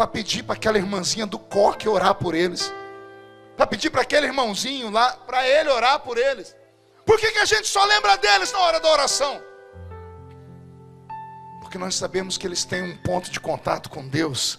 [0.00, 2.72] para pedir para aquela irmãzinha do coque orar por eles,
[3.54, 6.56] para pedir para aquele irmãozinho lá, para ele orar por eles.
[7.04, 9.42] Por que, que a gente só lembra deles na hora da oração?
[11.60, 14.58] Porque nós sabemos que eles têm um ponto de contato com Deus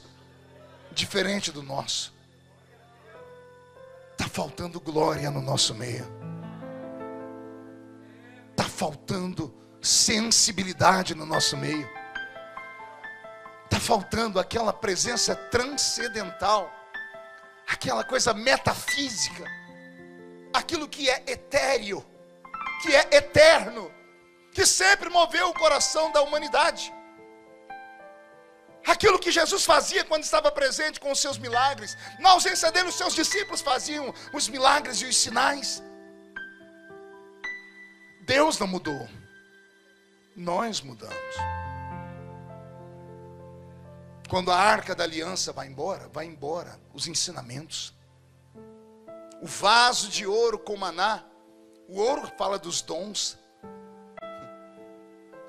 [0.91, 2.10] diferente do nosso.
[4.31, 6.07] Faltando glória no nosso meio.
[8.51, 11.89] Está faltando sensibilidade no nosso meio.
[13.65, 16.71] Está faltando aquela presença transcendental,
[17.67, 19.43] aquela coisa metafísica,
[20.53, 22.05] aquilo que é etéreo,
[22.81, 23.91] que é eterno,
[24.53, 26.93] que sempre moveu o coração da humanidade.
[28.85, 32.95] Aquilo que Jesus fazia quando estava presente com os seus milagres, na ausência dele, os
[32.95, 35.83] seus discípulos faziam os milagres e os sinais.
[38.25, 39.07] Deus não mudou.
[40.35, 41.35] Nós mudamos.
[44.29, 47.93] Quando a arca da aliança vai embora, vai embora os ensinamentos.
[49.41, 51.23] O vaso de ouro com maná,
[51.89, 53.37] o ouro fala dos dons.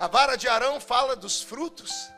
[0.00, 2.10] A vara de Arão fala dos frutos.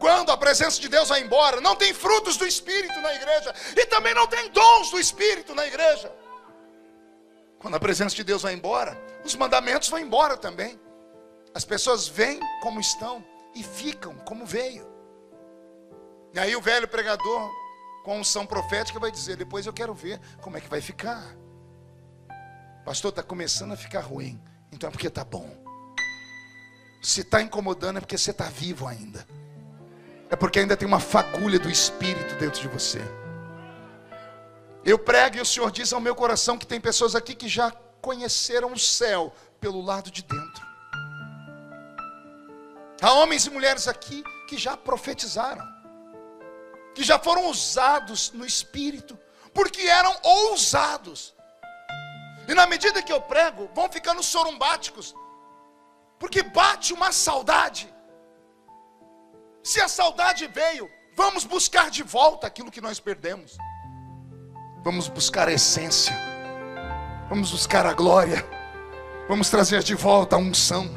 [0.00, 3.84] Quando a presença de Deus vai embora, não tem frutos do Espírito na igreja, e
[3.84, 6.10] também não tem dons do Espírito na igreja.
[7.58, 10.80] Quando a presença de Deus vai embora, os mandamentos vão embora também.
[11.54, 13.22] As pessoas vêm como estão
[13.54, 14.88] e ficam como veio.
[16.32, 17.50] E aí o velho pregador,
[18.02, 21.36] com unção profética, vai dizer: depois eu quero ver como é que vai ficar.
[22.86, 24.42] Pastor, está começando a ficar ruim.
[24.72, 25.62] Então é porque está bom.
[27.02, 29.26] Se está incomodando é porque você está vivo ainda.
[30.30, 33.00] É porque ainda tem uma fagulha do Espírito dentro de você.
[34.84, 37.70] Eu prego e o Senhor diz ao meu coração que tem pessoas aqui que já
[38.00, 40.70] conheceram o céu pelo lado de dentro.
[43.02, 45.66] Há homens e mulheres aqui que já profetizaram,
[46.94, 49.18] que já foram usados no espírito,
[49.52, 51.34] porque eram ousados.
[52.46, 55.14] E na medida que eu prego, vão ficando sorumbáticos,
[56.18, 57.92] porque bate uma saudade.
[59.62, 63.58] Se a saudade veio, vamos buscar de volta aquilo que nós perdemos.
[64.82, 66.16] Vamos buscar a essência.
[67.28, 68.44] Vamos buscar a glória.
[69.28, 70.88] Vamos trazer de volta a unção.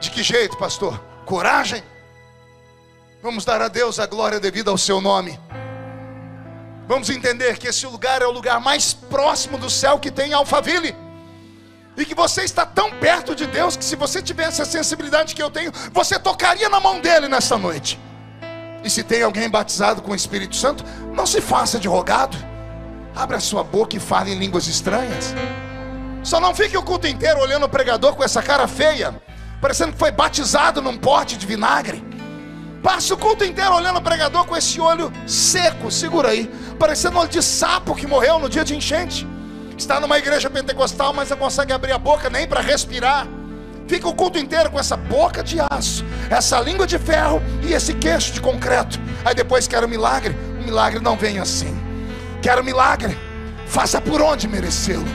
[0.00, 0.98] De que jeito, pastor?
[1.24, 1.82] Coragem.
[3.22, 5.38] Vamos dar a Deus a glória devida ao seu nome.
[6.88, 10.96] Vamos entender que esse lugar é o lugar mais próximo do céu que tem Alphaville.
[11.96, 15.42] E que você está tão perto de Deus que se você tivesse a sensibilidade que
[15.42, 17.98] eu tenho, você tocaria na mão dele nesta noite.
[18.82, 20.84] E se tem alguém batizado com o Espírito Santo,
[21.14, 22.36] não se faça de rogado.
[23.14, 25.34] Abra a sua boca e fale em línguas estranhas.
[26.22, 29.20] Só não fique o culto inteiro olhando o pregador com essa cara feia
[29.60, 32.02] parecendo que foi batizado num pote de vinagre.
[32.82, 37.28] Passa o culto inteiro olhando o pregador com esse olho seco, segura aí, parecendo olho
[37.28, 39.28] de sapo que morreu no dia de enchente.
[39.80, 43.26] Está numa igreja pentecostal, mas não consegue abrir a boca nem para respirar.
[43.88, 47.94] Fica o culto inteiro com essa boca de aço, essa língua de ferro e esse
[47.94, 49.00] queixo de concreto.
[49.24, 51.74] Aí depois quer o milagre, o milagre não vem assim.
[52.42, 53.18] Quero milagre,
[53.66, 55.08] faça por onde merecê-lo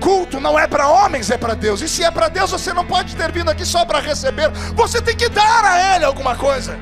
[0.00, 1.80] culto não é para homens, é para Deus.
[1.80, 4.50] E se é para Deus, você não pode ter vindo aqui só para receber.
[4.74, 6.76] Você tem que dar a Ele alguma coisa.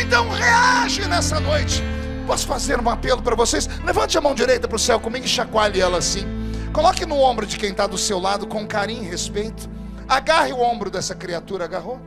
[0.00, 1.82] Então reage nessa noite.
[2.26, 3.68] Posso fazer um apelo para vocês?
[3.84, 6.24] Levante a mão direita para o céu comigo e chacoalhe ela assim.
[6.72, 9.68] Coloque no ombro de quem está do seu lado com carinho e respeito.
[10.08, 12.00] Agarre o ombro dessa criatura, agarrou?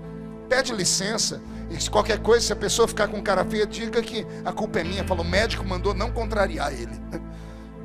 [0.47, 4.25] Pede licença E se qualquer coisa, se a pessoa ficar com cara feia, diga que
[4.43, 5.03] a culpa é minha.
[5.03, 7.01] Falou, o médico mandou não contrariar ele.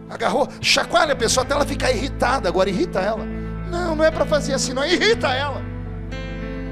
[0.09, 2.49] Agarrou, chacoalha a pessoa até ela ficar irritada.
[2.49, 3.25] Agora irrita ela.
[3.71, 4.85] Não, não é para fazer assim, não.
[4.85, 5.63] Irrita ela.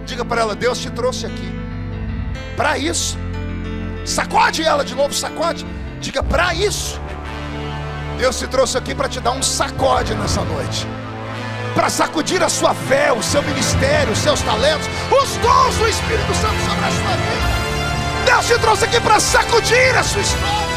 [0.05, 1.53] Diga para ela, Deus te trouxe aqui.
[2.57, 3.17] Para isso.
[4.09, 5.67] Sacode ela de novo, sacode.
[6.01, 7.01] Diga para isso.
[8.19, 10.87] Deus te trouxe aqui para te dar um sacode nessa noite
[11.79, 16.35] para sacudir a sua fé, o seu ministério, os seus talentos, os dons do Espírito
[16.35, 17.49] Santo sobre a sua vida.
[18.27, 20.69] Deus te trouxe aqui para sacudir a sua história.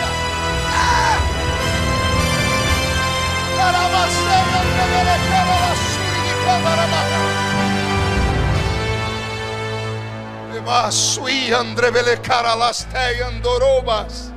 [10.91, 14.31] Sui andrebele caralastei andorobas.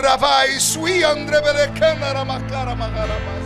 [0.00, 3.44] Ravai sui andrebele canara macara magarabas.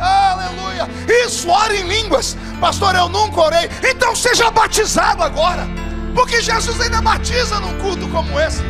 [0.00, 0.88] Aleluia.
[1.24, 2.36] Isso, ora em línguas.
[2.60, 3.68] Pastor, eu nunca orei.
[3.88, 5.66] Então seja batizado agora.
[6.14, 8.62] Porque Jesus ainda batiza num culto como esse.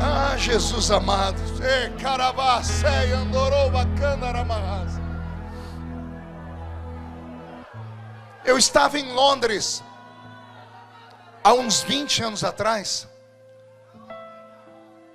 [0.00, 1.36] Ah, Jesus amado.
[8.44, 9.82] Eu estava em Londres
[11.42, 13.08] há uns 20 anos atrás.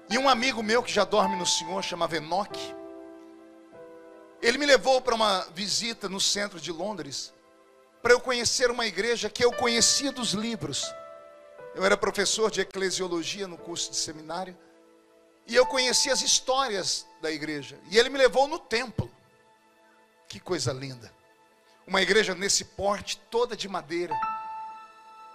[0.10, 2.76] E um amigo meu que já dorme no Senhor, chamava Enoque.
[4.42, 7.34] Ele me levou para uma visita no centro de Londres,
[8.02, 10.94] para eu conhecer uma igreja que eu conhecia dos livros.
[11.74, 14.58] Eu era professor de eclesiologia no curso de seminário,
[15.48, 17.80] e eu conhecia as histórias da igreja.
[17.90, 19.10] E ele me levou no templo.
[20.28, 21.12] Que coisa linda.
[21.88, 24.16] Uma igreja nesse porte, toda de madeira.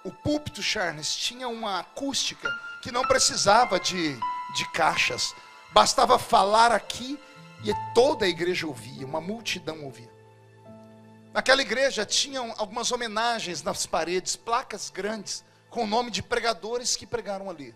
[0.09, 2.51] O púlpito, Charles, tinha uma acústica
[2.81, 4.19] que não precisava de,
[4.55, 5.35] de caixas.
[5.71, 7.21] Bastava falar aqui
[7.63, 10.11] e toda a igreja ouvia, uma multidão ouvia.
[11.31, 17.07] Naquela igreja tinham algumas homenagens nas paredes, placas grandes, com o nome de pregadores que
[17.07, 17.75] pregaram ali.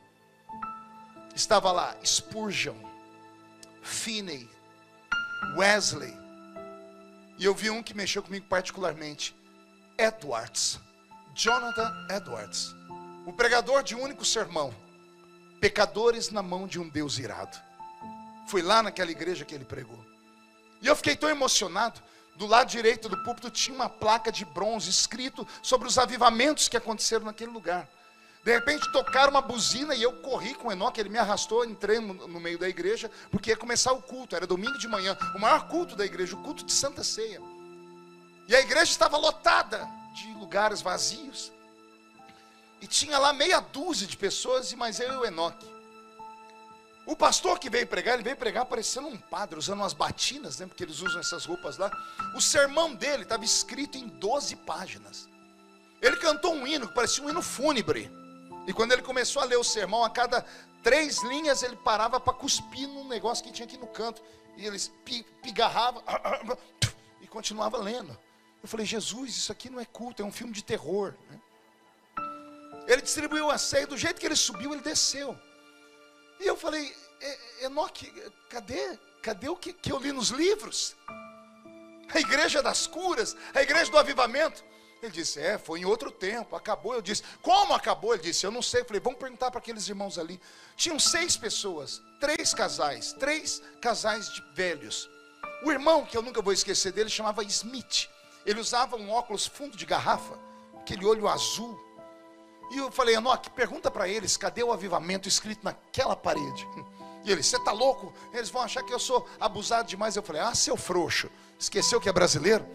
[1.34, 2.78] Estava lá Spurgeon,
[3.82, 4.48] Finney,
[5.54, 6.16] Wesley.
[7.38, 9.36] E eu vi um que mexeu comigo particularmente,
[9.98, 10.80] Edwards,
[11.34, 12.74] Jonathan Edwards,
[13.24, 14.74] o pregador de um único sermão,
[15.60, 17.56] pecadores na mão de um Deus irado.
[18.46, 19.98] Fui lá naquela igreja que ele pregou.
[20.82, 22.02] E eu fiquei tão emocionado.
[22.36, 26.76] Do lado direito do púlpito tinha uma placa de bronze escrito sobre os avivamentos que
[26.76, 27.88] aconteceram naquele lugar.
[28.44, 32.00] De repente tocaram uma buzina e eu corri com o Enoque, ele me arrastou, entrei
[32.00, 35.68] no meio da igreja, porque ia começar o culto, era domingo de manhã, o maior
[35.68, 37.40] culto da igreja, o culto de Santa Ceia.
[38.48, 41.52] E a igreja estava lotada de lugares vazios.
[42.80, 45.70] E tinha lá meia dúzia de pessoas, e mais eu e o Enoque.
[47.04, 50.66] O pastor que veio pregar, ele veio pregar parecendo um padre, usando umas batinas, né,
[50.66, 51.90] porque eles usam essas roupas lá.
[52.36, 55.28] O sermão dele estava escrito em 12 páginas.
[56.00, 58.10] Ele cantou um hino que parecia um hino fúnebre.
[58.66, 60.44] E quando ele começou a ler o sermão, a cada
[60.82, 64.22] três linhas ele parava para cuspir num negócio que tinha aqui no canto.
[64.56, 64.78] E ele
[65.42, 66.02] pigarrava
[67.20, 68.16] e continuava lendo.
[68.62, 71.14] Eu falei, Jesus, isso aqui não é culto, é um filme de terror.
[72.86, 75.38] Ele distribuiu a ceia, do jeito que ele subiu, ele desceu.
[76.40, 76.94] E eu falei,
[77.60, 78.10] Enoque,
[78.48, 78.98] cadê?
[79.22, 80.96] Cadê o que, que eu li nos livros?
[82.12, 84.64] A igreja das curas, a igreja do avivamento.
[85.00, 86.94] Ele disse, é, foi em outro tempo, acabou.
[86.94, 88.14] Eu disse, como acabou?
[88.14, 88.82] Ele disse, eu não sei.
[88.82, 90.40] Eu falei, vamos perguntar para aqueles irmãos ali.
[90.76, 95.08] Tinham seis pessoas, três casais, três casais de velhos.
[95.64, 98.08] O irmão, que eu nunca vou esquecer dele, chamava Smith.
[98.44, 100.38] Ele usava um óculos fundo de garrafa,
[100.80, 101.78] aquele olho azul,
[102.72, 106.66] e eu falei, Enoque, pergunta para eles, cadê o avivamento escrito naquela parede?
[107.24, 108.12] E ele, você está louco?
[108.32, 110.16] Eles vão achar que eu sou abusado demais.
[110.16, 112.66] Eu falei, ah, seu frouxo, esqueceu que é brasileiro?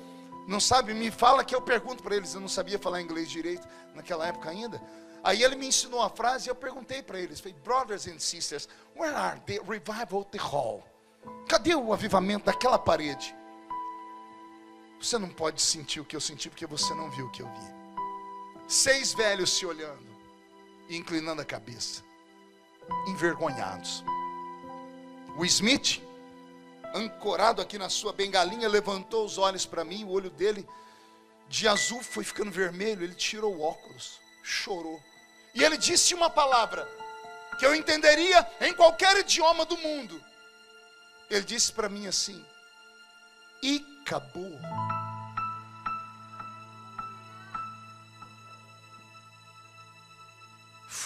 [0.48, 0.94] Não sabe?
[0.94, 2.34] Me fala que eu pergunto para eles.
[2.34, 4.82] Eu não sabia falar inglês direito naquela época ainda.
[5.24, 8.70] Aí ele me ensinou a frase e eu perguntei para eles, falei, brothers and sisters,
[8.96, 10.84] where are the revival the hall?
[11.50, 13.36] Cadê o avivamento daquela parede?
[15.00, 17.48] Você não pode sentir o que eu senti porque você não viu o que eu
[17.48, 17.78] vi.
[18.68, 20.08] Seis velhos se olhando
[20.90, 22.04] e inclinando a cabeça,
[23.08, 24.04] envergonhados.
[25.38, 26.02] O Smith,
[26.94, 30.68] ancorado aqui na sua bengalinha, levantou os olhos para mim, o olho dele
[31.48, 35.02] de azul foi ficando vermelho, ele tirou o óculos, chorou.
[35.54, 36.88] E ele disse uma palavra
[37.60, 40.22] que eu entenderia em qualquer idioma do mundo.
[41.30, 42.44] Ele disse para mim assim:
[43.62, 44.58] e acabou.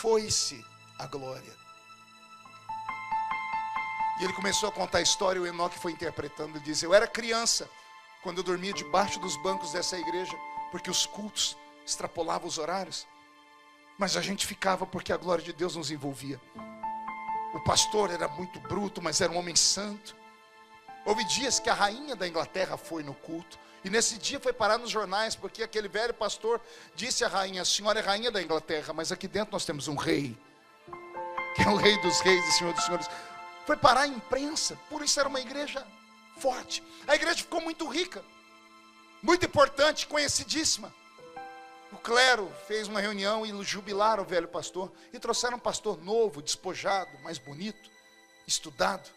[0.02, 0.66] foi-se
[0.98, 1.54] a glória.
[4.20, 6.92] E ele começou a contar a história, e o Enoque foi interpretando, ele diz: Eu
[6.92, 7.70] era criança
[8.24, 10.36] quando eu dormia debaixo dos bancos dessa igreja,
[10.72, 13.08] porque os cultos extrapolavam os horários.
[14.00, 16.42] Mas a gente ficava porque a glória de Deus nos envolvia.
[17.54, 20.16] O pastor era muito bruto, mas era um homem santo.
[21.06, 23.58] Houve dias que a rainha da Inglaterra foi no culto.
[23.84, 26.62] E nesse dia foi parar nos jornais, porque aquele velho pastor
[26.96, 29.96] disse à rainha: A senhora é rainha da Inglaterra, mas aqui dentro nós temos um
[29.96, 30.38] rei,
[31.56, 33.08] que é o rei dos reis e senhor dos senhores.
[33.66, 35.86] Foi parar a imprensa, por isso era uma igreja
[36.38, 36.84] forte.
[37.08, 38.24] A igreja ficou muito rica,
[39.22, 40.94] muito importante, conhecidíssima.
[41.92, 46.42] O clero fez uma reunião e jubilaram o velho pastor e trouxeram um pastor novo,
[46.42, 47.90] despojado, mais bonito,
[48.48, 49.10] estudado.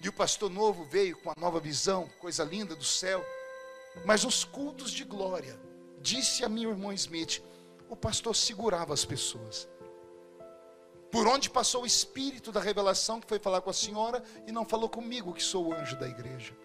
[0.00, 3.24] E o pastor novo veio com a nova visão, coisa linda do céu.
[4.04, 5.60] Mas os cultos de glória,
[6.00, 7.42] disse a minha irmã Smith,
[7.88, 9.68] o pastor segurava as pessoas.
[11.10, 14.64] Por onde passou o espírito da revelação que foi falar com a senhora e não
[14.64, 16.56] falou comigo, que sou o anjo da igreja.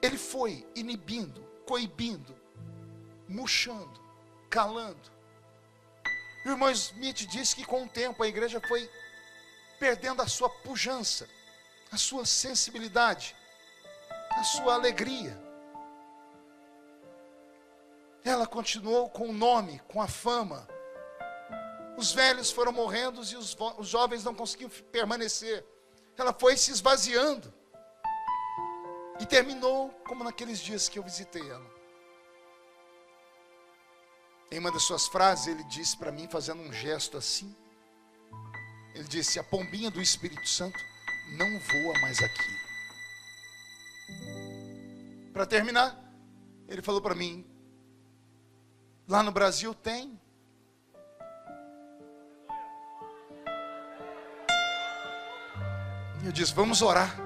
[0.00, 2.34] Ele foi inibindo, coibindo,
[3.28, 4.00] murchando,
[4.48, 5.10] calando.
[6.46, 8.88] O irmão Smith disse que com o tempo a igreja foi
[9.80, 11.28] perdendo a sua pujança,
[11.90, 13.34] a sua sensibilidade,
[14.30, 15.36] a sua alegria.
[18.24, 20.68] Ela continuou com o nome, com a fama.
[21.96, 25.64] Os velhos foram morrendo e os, os jovens não conseguiam permanecer.
[26.16, 27.52] Ela foi se esvaziando.
[29.20, 31.78] E terminou como naqueles dias que eu visitei ela.
[34.50, 37.54] Em uma das suas frases, ele disse para mim, fazendo um gesto assim:
[38.94, 40.78] Ele disse: A pombinha do Espírito Santo
[41.36, 42.68] não voa mais aqui.
[45.32, 45.96] Para terminar,
[46.66, 47.46] ele falou para mim:
[49.08, 50.20] Lá no Brasil tem.
[56.24, 57.16] Eu disse: Vamos orar.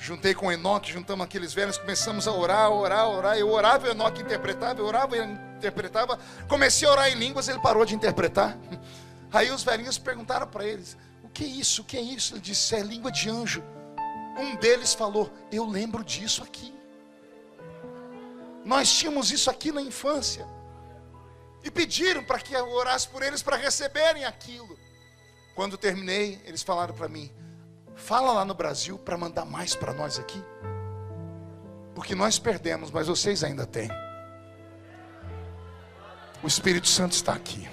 [0.00, 3.36] Juntei com Enoque, juntamos aqueles velhos, começamos a orar, orar, orar.
[3.36, 6.18] Eu orava, o Enoque interpretava, eu orava, ele interpretava.
[6.48, 8.56] Comecei a orar em línguas, ele parou de interpretar.
[9.30, 10.96] Aí os velhinhos perguntaram para eles:
[11.28, 11.82] O que é isso?
[11.82, 12.34] O que é isso?
[12.34, 13.62] Ele disse: É língua de anjo.
[14.38, 16.74] Um deles falou: Eu lembro disso aqui.
[18.64, 20.46] Nós tínhamos isso aqui na infância.
[21.62, 24.78] E pediram para que eu orasse por eles para receberem aquilo.
[25.54, 27.30] Quando terminei, eles falaram para mim:
[27.94, 30.42] Fala lá no Brasil para mandar mais para nós aqui.
[31.94, 33.90] Porque nós perdemos, mas vocês ainda têm.
[36.42, 37.68] O Espírito Santo está aqui.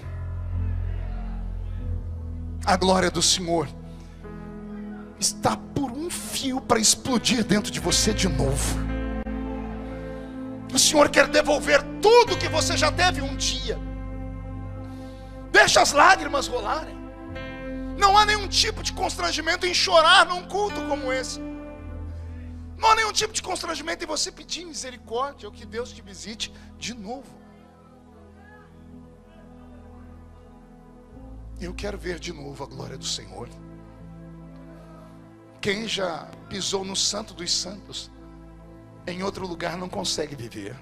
[2.65, 3.69] A glória do Senhor
[5.19, 8.79] está por um fio para explodir dentro de você de novo.
[10.73, 13.77] O Senhor quer devolver tudo que você já teve um dia.
[15.51, 16.95] Deixa as lágrimas rolarem.
[17.99, 21.39] Não há nenhum tipo de constrangimento em chorar num culto como esse.
[22.79, 26.51] Não há nenhum tipo de constrangimento em você pedir misericórdia ou que Deus te visite
[26.79, 27.44] de novo.
[31.59, 33.47] Eu quero ver de novo a glória do Senhor.
[35.61, 38.11] Quem já pisou no Santo dos Santos,
[39.07, 40.75] em outro lugar não consegue viver.